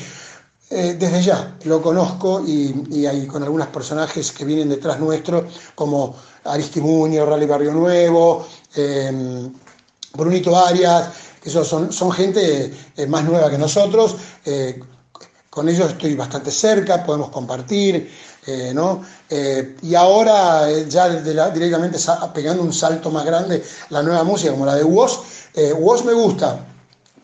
Eh, 0.70 0.96
desde 0.98 1.22
ya 1.22 1.56
lo 1.64 1.80
conozco 1.80 2.44
y, 2.46 3.06
hay 3.06 3.26
con 3.26 3.42
algunos 3.42 3.68
personajes 3.68 4.32
que 4.32 4.44
vienen 4.44 4.68
detrás 4.68 5.00
nuestro, 5.00 5.46
como 5.74 6.14
Aristimuño, 6.44 7.24
Rally 7.24 7.46
Barrio 7.46 7.72
Nuevo, 7.72 8.46
eh, 8.74 9.48
Brunito 10.12 10.56
Arias, 10.56 11.10
esos 11.42 11.66
son, 11.66 12.12
gente 12.12 12.70
eh, 12.96 13.06
más 13.06 13.24
nueva 13.24 13.50
que 13.50 13.56
nosotros. 13.56 14.16
Eh, 14.44 14.78
con 15.48 15.68
ellos 15.68 15.90
estoy 15.90 16.14
bastante 16.14 16.50
cerca, 16.50 17.02
podemos 17.02 17.30
compartir, 17.30 18.12
¿no? 18.74 19.02
Y 19.82 19.94
ahora 19.94 20.70
ya 20.82 21.08
directamente 21.50 21.98
pegando 22.32 22.62
un 22.62 22.72
salto 22.72 23.10
más 23.10 23.24
grande, 23.24 23.64
la 23.90 24.02
nueva 24.02 24.22
música 24.22 24.52
como 24.52 24.66
la 24.66 24.76
de 24.76 24.84
Woz, 24.84 25.20
Woz 25.78 26.04
me 26.04 26.12
gusta, 26.12 26.64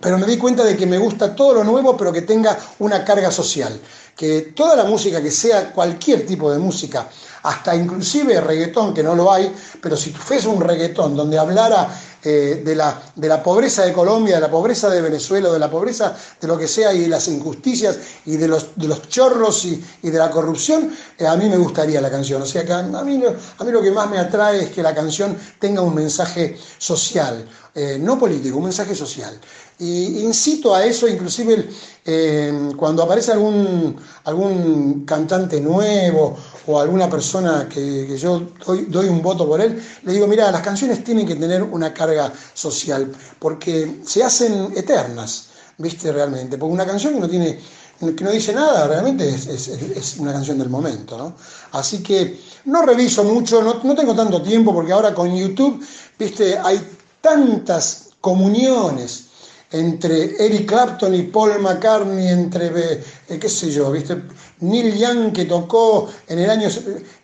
pero 0.04 0.18
me 0.18 0.26
di 0.26 0.36
cuenta 0.36 0.62
de 0.64 0.76
que 0.76 0.84
me 0.84 0.98
gusta 0.98 1.34
todo 1.34 1.54
lo 1.54 1.64
nuevo, 1.64 1.96
pero 1.96 2.12
que 2.12 2.20
tenga 2.20 2.58
una 2.80 3.02
carga 3.02 3.30
social, 3.30 3.80
que 4.14 4.52
toda 4.54 4.76
la 4.76 4.84
música 4.84 5.22
que 5.22 5.30
sea 5.30 5.72
cualquier 5.72 6.26
tipo 6.26 6.52
de 6.52 6.58
música, 6.58 7.08
hasta 7.42 7.74
inclusive 7.74 8.38
reggaetón, 8.38 8.92
que 8.92 9.02
no 9.02 9.14
lo 9.14 9.32
hay, 9.32 9.50
pero 9.80 9.96
si 9.96 10.12
fuese 10.12 10.46
un 10.46 10.60
reggaetón 10.60 11.16
donde 11.16 11.38
hablara 11.38 11.88
eh, 12.22 12.62
de, 12.64 12.74
la, 12.74 13.02
de 13.14 13.28
la 13.28 13.42
pobreza 13.42 13.84
de 13.84 13.92
Colombia, 13.92 14.36
de 14.36 14.40
la 14.42 14.50
pobreza 14.50 14.88
de 14.88 15.02
Venezuela, 15.02 15.50
de 15.50 15.58
la 15.58 15.70
pobreza 15.70 16.16
de 16.40 16.48
lo 16.48 16.56
que 16.56 16.66
sea 16.66 16.92
y 16.94 17.00
de 17.00 17.08
las 17.08 17.28
injusticias 17.28 17.98
y 18.24 18.36
de 18.36 18.48
los, 18.48 18.76
de 18.76 18.88
los 18.88 19.08
chorros 19.08 19.64
y, 19.66 19.84
y 20.02 20.10
de 20.10 20.18
la 20.18 20.30
corrupción, 20.30 20.94
eh, 21.18 21.26
a 21.26 21.36
mí 21.36 21.50
me 21.50 21.58
gustaría 21.58 22.00
la 22.00 22.10
canción. 22.10 22.40
O 22.40 22.46
sea, 22.46 22.64
que 22.64 22.72
a 22.72 22.82
mí, 22.82 23.22
a 23.58 23.64
mí 23.64 23.70
lo 23.70 23.82
que 23.82 23.90
más 23.90 24.08
me 24.10 24.18
atrae 24.18 24.64
es 24.64 24.70
que 24.70 24.82
la 24.82 24.94
canción 24.94 25.36
tenga 25.58 25.82
un 25.82 25.94
mensaje 25.94 26.56
social, 26.78 27.46
eh, 27.74 27.98
no 28.00 28.18
político, 28.18 28.56
un 28.56 28.64
mensaje 28.64 28.94
social. 28.94 29.38
Y 29.78 30.20
incito 30.20 30.74
a 30.74 30.84
eso, 30.84 31.08
inclusive 31.08 31.68
eh, 32.04 32.70
cuando 32.76 33.02
aparece 33.02 33.32
algún, 33.32 33.96
algún 34.24 35.04
cantante 35.04 35.60
nuevo 35.60 36.36
o 36.66 36.80
alguna 36.80 37.10
persona 37.10 37.68
que, 37.68 38.06
que 38.06 38.16
yo 38.16 38.50
doy, 38.64 38.86
doy, 38.86 39.08
un 39.08 39.20
voto 39.20 39.46
por 39.48 39.60
él, 39.60 39.82
le 40.02 40.12
digo, 40.12 40.26
mira, 40.26 40.50
las 40.52 40.62
canciones 40.62 41.02
tienen 41.02 41.26
que 41.26 41.34
tener 41.34 41.62
una 41.62 41.92
carga 41.92 42.32
social, 42.52 43.10
porque 43.38 44.00
se 44.06 44.22
hacen 44.22 44.72
eternas, 44.76 45.48
¿viste? 45.78 46.12
Realmente, 46.12 46.56
porque 46.56 46.72
una 46.72 46.86
canción 46.86 47.14
que 47.14 47.20
no 47.20 47.28
tiene 47.28 47.58
que 48.16 48.24
no 48.24 48.32
dice 48.32 48.52
nada, 48.52 48.86
realmente 48.88 49.26
es, 49.28 49.46
es, 49.46 49.68
es, 49.68 50.16
una 50.18 50.32
canción 50.32 50.58
del 50.58 50.68
momento, 50.68 51.16
¿no? 51.16 51.34
Así 51.72 52.02
que 52.02 52.40
no 52.66 52.82
reviso 52.82 53.24
mucho, 53.24 53.62
no, 53.62 53.80
no 53.82 53.94
tengo 53.94 54.14
tanto 54.14 54.42
tiempo, 54.42 54.74
porque 54.74 54.92
ahora 54.92 55.14
con 55.14 55.34
YouTube, 55.34 55.82
viste, 56.18 56.58
hay 56.58 56.80
tantas 57.20 58.10
comuniones 58.20 59.28
entre 59.74 60.36
Eric 60.38 60.68
Clapton 60.68 61.12
y 61.16 61.22
Paul 61.24 61.60
McCartney, 61.60 62.28
entre, 62.28 62.70
eh, 63.28 63.38
qué 63.40 63.48
sé 63.48 63.72
yo, 63.72 63.90
¿viste? 63.90 64.16
Neil 64.60 64.96
Young 64.96 65.32
que 65.32 65.46
tocó 65.46 66.08
en 66.28 66.38
el 66.38 66.48
año... 66.48 66.68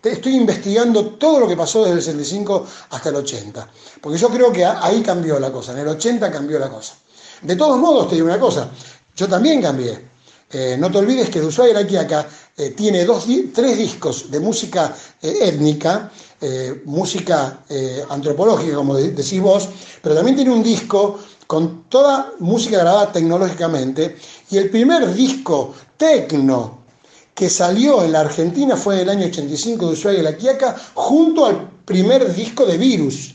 Estoy 0.03 0.34
investigando 0.34 1.11
todo 1.11 1.40
lo 1.40 1.48
que 1.48 1.57
pasó 1.57 1.84
desde 1.84 1.98
el 1.98 2.03
65 2.03 2.66
hasta 2.90 3.09
el 3.11 3.14
80, 3.16 3.70
porque 4.01 4.18
yo 4.18 4.28
creo 4.30 4.53
que 4.53 4.64
ahí 4.64 5.01
cambió 5.01 5.38
la 5.38 5.53
cosa, 5.53 5.72
en 5.72 5.78
el 5.78 5.88
80 5.88 6.28
cambió 6.32 6.59
la 6.59 6.68
cosa. 6.68 6.94
De 7.42 7.55
todos 7.55 7.78
modos, 7.78 8.09
te 8.09 8.16
digo 8.16 8.26
una 8.26 8.40
cosa, 8.40 8.68
yo 9.14 9.28
también 9.28 9.62
cambié. 9.62 10.11
Eh, 10.53 10.76
no 10.76 10.90
te 10.90 10.98
olvides 10.98 11.30
que 11.30 11.40
de 11.40 12.26
eh, 12.57 12.70
tiene 12.70 13.05
dos, 13.05 13.26
tres 13.55 13.78
discos 13.78 14.28
de 14.28 14.40
música 14.40 14.92
étnica, 15.22 16.11
música 16.86 17.64
antropológica, 18.09 18.74
como 18.74 18.96
decís 18.96 19.40
vos, 19.40 19.68
pero 20.03 20.16
también 20.16 20.36
tiene 20.36 20.51
un 20.51 20.62
disco 20.62 21.20
con 21.51 21.82
toda 21.88 22.34
música 22.38 22.78
grabada 22.78 23.11
tecnológicamente, 23.11 24.16
y 24.51 24.57
el 24.57 24.70
primer 24.70 25.12
disco 25.12 25.74
tecno 25.96 26.78
que 27.34 27.51
salió 27.51 28.05
en 28.05 28.12
la 28.12 28.20
Argentina 28.20 28.76
fue 28.76 28.94
en 28.94 29.01
el 29.01 29.09
año 29.09 29.26
85 29.26 29.86
de 29.86 29.92
Ushuaia 29.94 30.20
y 30.20 30.22
La 30.22 30.36
Quiaca, 30.36 30.76
junto 30.94 31.46
al 31.46 31.68
primer 31.84 32.32
disco 32.32 32.64
de 32.64 32.78
Virus. 32.78 33.34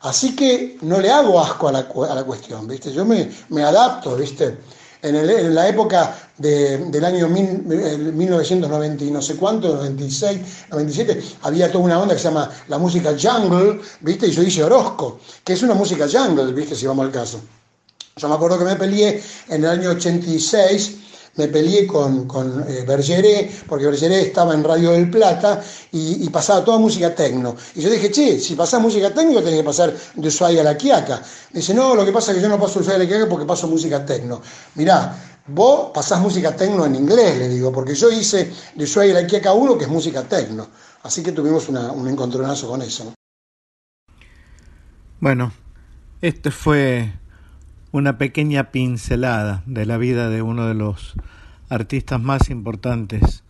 Así 0.00 0.36
que 0.36 0.76
no 0.82 1.00
le 1.00 1.10
hago 1.10 1.40
asco 1.40 1.68
a 1.68 1.72
la, 1.72 1.88
a 2.10 2.14
la 2.14 2.24
cuestión, 2.24 2.68
¿viste? 2.68 2.92
Yo 2.92 3.06
me, 3.06 3.30
me 3.48 3.62
adapto, 3.62 4.14
¿viste? 4.14 4.58
En, 5.02 5.16
el, 5.16 5.54
la 5.54 5.68
época 5.68 6.16
de, 6.38 6.78
del 6.78 7.04
año 7.04 7.28
mil, 7.28 7.62
1990 7.64 9.04
y 9.04 9.10
no 9.10 9.20
sé 9.20 9.34
cuánto, 9.34 9.74
96, 9.74 10.40
97, 10.70 11.22
había 11.42 11.70
toda 11.70 11.84
una 11.84 12.00
onda 12.00 12.14
que 12.14 12.20
se 12.20 12.28
llama 12.28 12.48
la 12.68 12.78
música 12.78 13.14
jungle, 13.20 13.80
¿viste? 14.00 14.28
Y 14.28 14.30
yo 14.30 14.42
hice 14.42 14.62
Orozco, 14.62 15.20
que 15.42 15.54
es 15.54 15.62
una 15.62 15.74
música 15.74 16.06
jungle, 16.08 16.52
¿viste? 16.52 16.76
Si 16.76 16.86
vamos 16.86 17.04
al 17.04 17.12
caso. 17.12 17.40
Yo 18.16 18.28
me 18.28 18.34
acuerdo 18.34 18.58
que 18.58 18.64
me 18.64 18.76
peleé 18.76 19.22
en 19.48 19.64
el 19.64 19.70
año 19.70 19.90
86 19.90 20.98
me 21.36 21.48
peleé 21.48 21.86
con, 21.86 22.26
con 22.26 22.64
eh, 22.68 22.84
Bergeré, 22.86 23.50
porque 23.66 23.86
Bergeré 23.86 24.20
estaba 24.20 24.54
en 24.54 24.62
Radio 24.62 24.92
del 24.92 25.10
Plata 25.10 25.62
y, 25.92 26.24
y, 26.24 26.28
pasaba 26.28 26.64
toda 26.64 26.78
música 26.78 27.14
tecno. 27.14 27.56
Y 27.74 27.80
yo 27.80 27.90
dije, 27.90 28.10
che, 28.10 28.38
si 28.38 28.54
pasás 28.54 28.80
música 28.80 29.12
tecno, 29.12 29.40
tenés 29.42 29.60
que 29.60 29.64
pasar 29.64 29.94
de 30.14 30.28
Ushuaia 30.28 30.60
a 30.60 30.64
la 30.64 30.76
Quiaca. 30.76 31.22
Me 31.52 31.60
dice, 31.60 31.72
no, 31.74 31.94
lo 31.94 32.04
que 32.04 32.12
pasa 32.12 32.32
es 32.32 32.36
que 32.36 32.42
yo 32.42 32.48
no 32.48 32.60
paso 32.60 32.80
Ushuaia 32.80 32.96
a 32.96 33.02
la 33.02 33.06
Quiaca 33.06 33.28
porque 33.28 33.46
paso 33.46 33.66
música 33.66 34.04
tecno. 34.04 34.42
Mirá, 34.74 35.16
vos 35.46 35.90
pasás 35.94 36.20
música 36.20 36.54
tecno 36.54 36.84
en 36.84 36.96
inglés, 36.96 37.38
le 37.38 37.48
digo, 37.48 37.72
porque 37.72 37.94
yo 37.94 38.10
hice 38.10 38.52
de 38.74 38.84
Ushuaia 38.84 39.16
a 39.16 39.22
la 39.22 39.26
Quiaca 39.26 39.52
1, 39.52 39.78
que 39.78 39.84
es 39.84 39.90
música 39.90 40.22
tecno. 40.22 40.68
Así 41.02 41.22
que 41.22 41.32
tuvimos 41.32 41.68
una, 41.68 41.92
un 41.92 42.08
encontronazo 42.08 42.68
con 42.68 42.82
eso. 42.82 43.04
¿no? 43.04 43.14
Bueno, 45.18 45.52
este 46.20 46.50
fue 46.50 47.12
una 47.92 48.16
pequeña 48.16 48.70
pincelada 48.70 49.62
de 49.66 49.84
la 49.84 49.98
vida 49.98 50.30
de 50.30 50.40
uno 50.40 50.66
de 50.66 50.74
los 50.74 51.14
artistas 51.68 52.20
más 52.20 52.48
importantes 52.48 53.44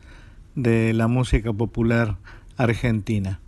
de 0.56 0.92
la 0.92 1.06
música 1.06 1.52
popular 1.52 2.16
argentina. 2.56 3.38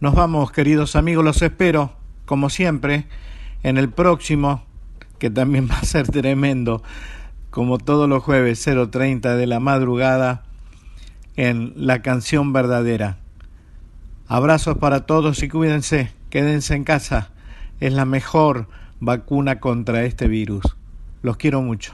Nos 0.00 0.14
vamos, 0.14 0.50
queridos 0.50 0.96
amigos, 0.96 1.22
los 1.22 1.42
espero, 1.42 1.92
como 2.24 2.48
siempre, 2.48 3.06
en 3.62 3.76
el 3.76 3.90
próximo, 3.90 4.64
que 5.18 5.28
también 5.28 5.68
va 5.70 5.76
a 5.76 5.84
ser 5.84 6.08
tremendo, 6.08 6.82
como 7.50 7.76
todos 7.76 8.08
los 8.08 8.22
jueves 8.22 8.66
0.30 8.66 9.36
de 9.36 9.46
la 9.46 9.60
madrugada, 9.60 10.44
en 11.36 11.74
La 11.76 12.00
Canción 12.00 12.54
Verdadera. 12.54 13.18
Abrazos 14.28 14.78
para 14.78 15.04
todos 15.04 15.42
y 15.42 15.48
cuídense, 15.48 16.10
quédense 16.30 16.74
en 16.74 16.84
casa, 16.84 17.30
es 17.80 17.92
la 17.92 18.06
mejor 18.06 18.68
vacuna 19.02 19.58
contra 19.58 20.04
este 20.04 20.28
virus. 20.28 20.62
Los 21.22 21.36
quiero 21.36 21.60
mucho. 21.60 21.92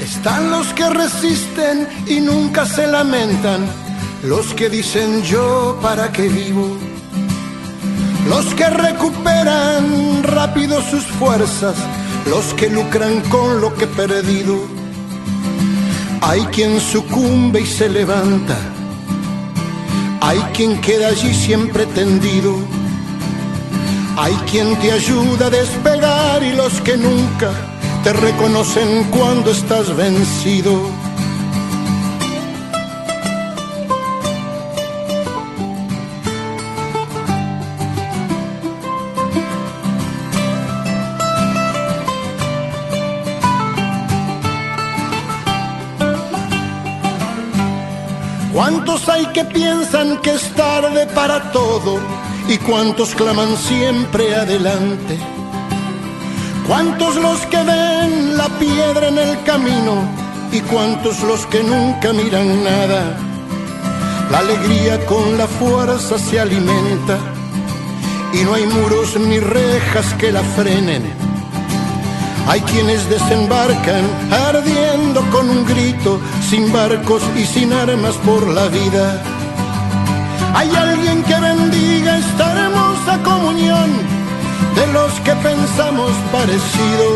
Están 0.00 0.50
los 0.50 0.72
que 0.74 0.88
resisten 0.90 1.88
y 2.06 2.20
nunca 2.20 2.66
se 2.66 2.86
lamentan 2.86 3.85
los 4.26 4.54
que 4.54 4.68
dicen 4.68 5.22
yo 5.22 5.78
para 5.80 6.10
qué 6.10 6.28
vivo, 6.28 6.76
los 8.28 8.44
que 8.54 8.68
recuperan 8.68 10.24
rápido 10.24 10.82
sus 10.82 11.04
fuerzas, 11.04 11.76
los 12.28 12.52
que 12.54 12.68
lucran 12.68 13.20
con 13.28 13.60
lo 13.60 13.72
que 13.74 13.84
he 13.84 13.88
perdido. 13.88 14.58
Hay 16.22 16.40
quien 16.46 16.80
sucumbe 16.80 17.60
y 17.60 17.66
se 17.66 17.88
levanta, 17.88 18.56
hay 20.20 20.40
quien 20.54 20.80
queda 20.80 21.08
allí 21.08 21.32
siempre 21.32 21.86
tendido, 21.86 22.56
hay 24.16 24.34
quien 24.50 24.76
te 24.80 24.90
ayuda 24.90 25.46
a 25.46 25.50
despegar 25.50 26.42
y 26.42 26.52
los 26.52 26.80
que 26.80 26.96
nunca 26.96 27.52
te 28.02 28.12
reconocen 28.12 29.04
cuando 29.04 29.52
estás 29.52 29.94
vencido. 29.96 30.95
Piensan 49.56 50.18
que 50.18 50.34
es 50.34 50.54
tarde 50.54 51.06
para 51.14 51.50
todo? 51.50 51.98
¿Y 52.46 52.58
cuántos 52.58 53.14
claman 53.14 53.56
siempre 53.56 54.34
adelante? 54.34 55.18
¿Cuántos 56.68 57.16
los 57.16 57.40
que 57.46 57.56
ven 57.56 58.36
la 58.36 58.48
piedra 58.58 59.08
en 59.08 59.18
el 59.18 59.42
camino? 59.44 59.94
¿Y 60.52 60.60
cuántos 60.60 61.22
los 61.22 61.46
que 61.46 61.62
nunca 61.62 62.12
miran 62.12 62.64
nada? 62.64 63.16
La 64.30 64.38
alegría 64.40 65.04
con 65.06 65.38
la 65.38 65.46
fuerza 65.46 66.18
se 66.18 66.38
alimenta 66.38 67.16
y 68.34 68.44
no 68.44 68.52
hay 68.54 68.66
muros 68.66 69.16
ni 69.18 69.38
rejas 69.40 70.12
que 70.18 70.32
la 70.32 70.42
frenen. 70.42 71.04
Hay 72.46 72.60
quienes 72.60 73.08
desembarcan 73.08 74.04
ardiendo 74.48 75.20
con 75.30 75.48
un 75.48 75.64
grito, 75.64 76.20
sin 76.48 76.70
barcos 76.72 77.22
y 77.36 77.44
sin 77.44 77.72
armas 77.72 78.16
por 78.24 78.46
la 78.48 78.68
vida. 78.68 79.35
Hay 80.56 80.70
alguien 80.74 81.22
que 81.22 81.36
bendiga 81.48 82.18
esta 82.18 82.46
hermosa 82.52 83.22
comunión 83.22 83.90
de 84.78 84.86
los 84.92 85.12
que 85.24 85.34
pensamos 85.48 86.12
parecido. 86.32 87.08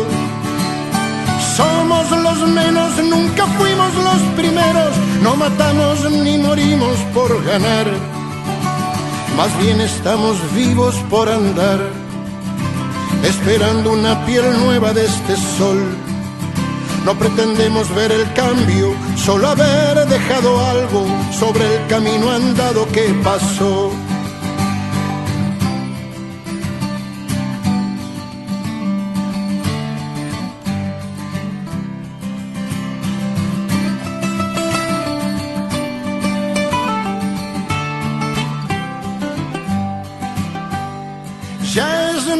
Somos 1.57 2.05
los 2.11 2.39
menos, 2.47 2.91
nunca 3.13 3.45
fuimos 3.57 3.93
los 3.95 4.21
primeros, 4.39 4.91
no 5.21 5.35
matamos 5.35 6.09
ni 6.23 6.37
morimos 6.37 6.97
por 7.13 7.29
ganar 7.43 7.87
más 9.37 9.57
bien 9.59 9.81
estamos 9.81 10.37
vivos 10.53 10.95
por 11.09 11.27
andar, 11.27 11.79
esperando 13.23 13.91
una 13.91 14.23
piel 14.25 14.45
nueva 14.63 14.93
de 14.93 15.05
este 15.05 15.35
sol. 15.57 15.79
No 17.05 17.17
pretendemos 17.17 17.93
ver 17.95 18.11
el 18.11 18.31
cambio, 18.33 18.93
solo 19.15 19.47
haber 19.47 20.07
dejado 20.07 20.59
algo 20.65 21.05
sobre 21.31 21.75
el 21.75 21.87
camino 21.87 22.29
andado 22.31 22.87
que 22.91 23.13
pasó. 23.23 23.91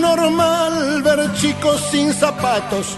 normal 0.01 1.01
ver 1.03 1.33
chicos 1.33 1.81
sin 1.91 2.13
zapatos 2.13 2.97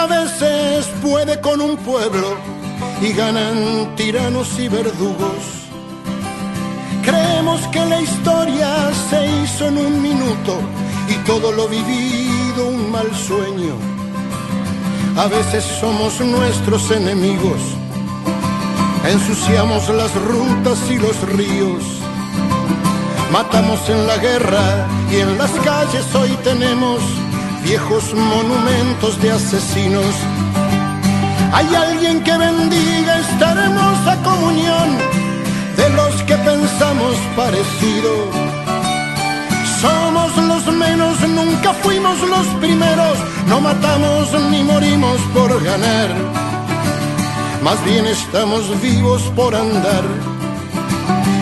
A 0.00 0.06
veces 0.06 0.86
puede 1.02 1.40
con 1.40 1.60
un 1.60 1.76
pueblo 1.76 2.36
y 3.02 3.12
ganan 3.12 3.94
tiranos 3.96 4.58
y 4.58 4.68
verdugos 4.68 5.60
Creemos 7.02 7.66
que 7.68 7.84
la 7.86 8.00
historia 8.00 8.90
se 9.08 9.26
hizo 9.42 9.68
en 9.68 9.78
un 9.78 10.02
minuto 10.02 10.60
y 11.08 11.14
todo 11.26 11.50
lo 11.50 11.66
vivido 11.66 12.68
un 12.68 12.90
mal 12.90 13.10
sueño. 13.14 13.74
A 15.16 15.26
veces 15.26 15.64
somos 15.80 16.20
nuestros 16.20 16.90
enemigos, 16.90 17.60
ensuciamos 19.04 19.88
las 19.88 20.14
rutas 20.14 20.78
y 20.90 20.98
los 20.98 21.18
ríos, 21.30 21.82
matamos 23.32 23.80
en 23.88 24.06
la 24.06 24.16
guerra 24.18 24.86
y 25.10 25.16
en 25.16 25.38
las 25.38 25.50
calles 25.64 26.14
hoy 26.14 26.30
tenemos 26.44 27.00
viejos 27.64 28.14
monumentos 28.14 29.20
de 29.20 29.32
asesinos. 29.32 30.14
Hay 31.52 31.74
alguien 31.74 32.22
que 32.22 32.36
bendiga 32.36 33.18
esta 33.18 33.52
hermosa 33.52 34.16
comunión 34.22 34.98
de 35.76 35.90
los 35.90 36.14
que 36.22 36.36
pensamos 36.36 37.16
parecido. 37.36 38.10
Somos 39.80 40.36
los 40.36 40.74
menos, 40.74 41.20
nunca 41.28 41.72
fuimos 41.82 42.20
los 42.20 42.46
primeros, 42.60 43.18
no 43.46 43.60
matamos 43.60 44.28
ni 44.50 44.62
morimos 44.62 45.18
por 45.34 45.62
ganar. 45.62 46.08
Más 47.62 47.82
bien 47.84 48.06
estamos 48.06 48.62
vivos 48.80 49.22
por 49.36 49.54
andar, 49.54 50.04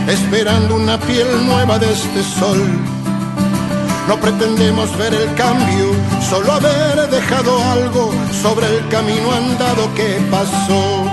esperando 0.08 0.76
una 0.76 0.98
piel 0.98 1.28
nueva 1.46 1.78
de 1.78 1.92
este 1.92 2.22
sol. 2.22 2.87
No 4.08 4.18
pretendemos 4.18 4.96
ver 4.96 5.12
el 5.12 5.34
cambio, 5.34 5.92
solo 6.30 6.52
haber 6.52 7.10
dejado 7.10 7.62
algo 7.62 8.10
sobre 8.42 8.66
el 8.66 8.88
camino 8.88 9.30
andado 9.30 9.94
que 9.94 10.18
pasó. 10.30 11.04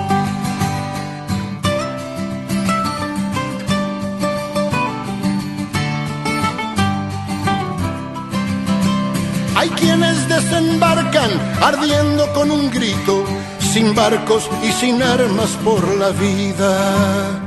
Hay 9.58 9.70
quienes 9.72 10.30
desembarcan 10.30 11.32
ardiendo 11.62 12.32
con 12.32 12.50
un 12.50 12.72
grito, 12.72 13.26
sin 13.60 13.94
barcos 13.94 14.50
y 14.64 14.72
sin 14.72 15.04
armas 15.04 15.50
por 15.66 15.86
la 15.96 16.12
vida. 16.12 17.45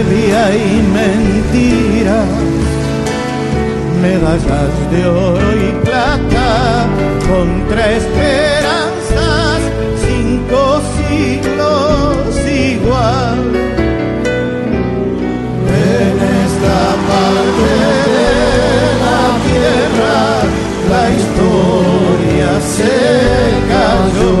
soberbia 0.00 0.56
y 0.56 0.82
mentira, 0.82 2.24
medallas 4.00 4.90
de 4.90 5.06
oro 5.06 5.50
y 5.56 5.72
plata 5.84 6.86
contra 7.28 7.92
esperanzas, 7.92 9.60
cinco 10.06 10.80
siglos 10.96 12.36
igual. 12.48 13.40
En 15.68 16.14
esta 16.44 16.80
parte 17.10 17.70
de 18.16 18.32
la 19.04 19.24
tierra 19.46 20.20
la 20.90 21.04
historia 21.18 22.50
se 22.76 22.96
cayó. 23.70 24.34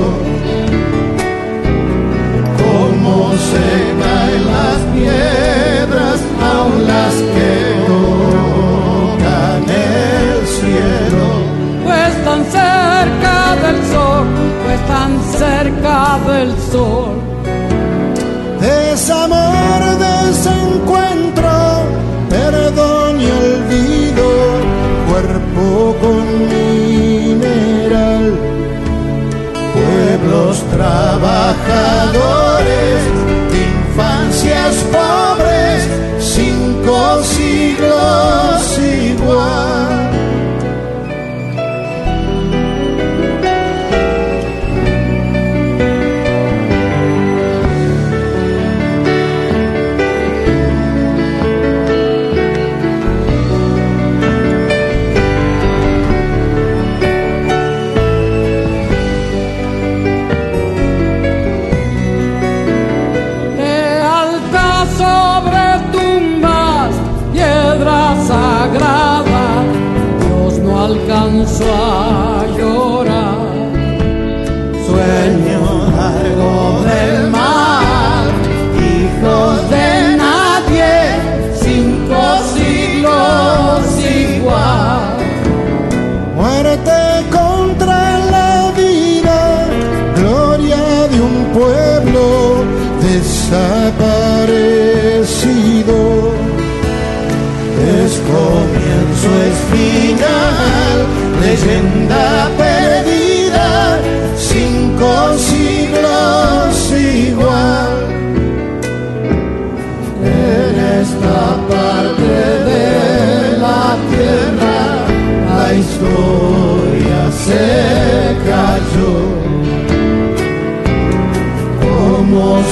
Como 2.58 3.32
se 3.32 3.68
caen 4.00 4.44
las 4.46 4.78
piedras 4.94 5.29
son 6.60 6.86
las 6.86 7.14
que 7.34 7.52
tocan 7.90 9.62
el 9.88 10.46
cielo. 10.58 11.26
Pues 11.86 12.12
tan 12.26 12.40
cerca 12.58 13.36
del 13.64 13.78
sol, 13.94 14.26
pues 14.64 14.80
tan 14.94 15.10
cerca 15.42 15.96
del 16.30 16.50
sol. 16.72 17.14
Desamor, 18.60 19.80
desencuentro, 20.08 21.54
perdón 22.28 23.12
y 23.26 23.28
olvido, 23.44 24.28
cuerpo 25.08 25.64
con 26.02 26.24
mineral, 26.54 28.24
pueblos 29.74 30.54
trabajados 30.76 31.19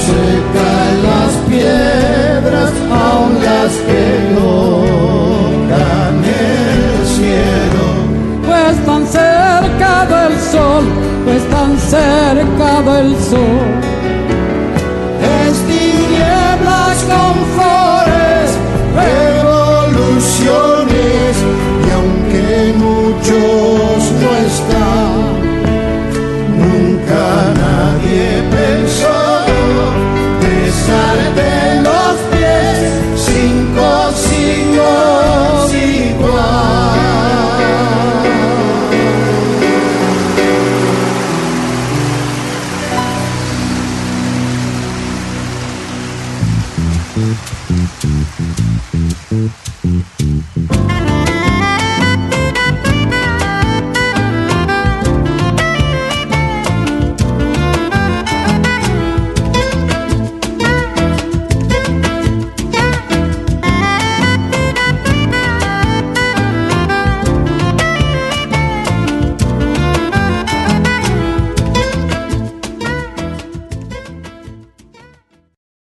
se 0.09 0.25
caen 0.55 0.97
las 1.09 1.33
piedras, 1.49 2.71
aun 3.05 3.33
las 3.47 3.71
que 3.87 4.05
tocan 4.35 6.15
el 6.47 7.05
cielo. 7.15 7.85
Pues 8.47 8.75
tan 8.85 9.03
cerca 9.19 9.93
del 10.13 10.33
sol, 10.53 10.83
pues 11.25 11.43
tan 11.55 11.71
cerca 11.95 12.71
del 12.91 13.09
sol. 13.31 13.48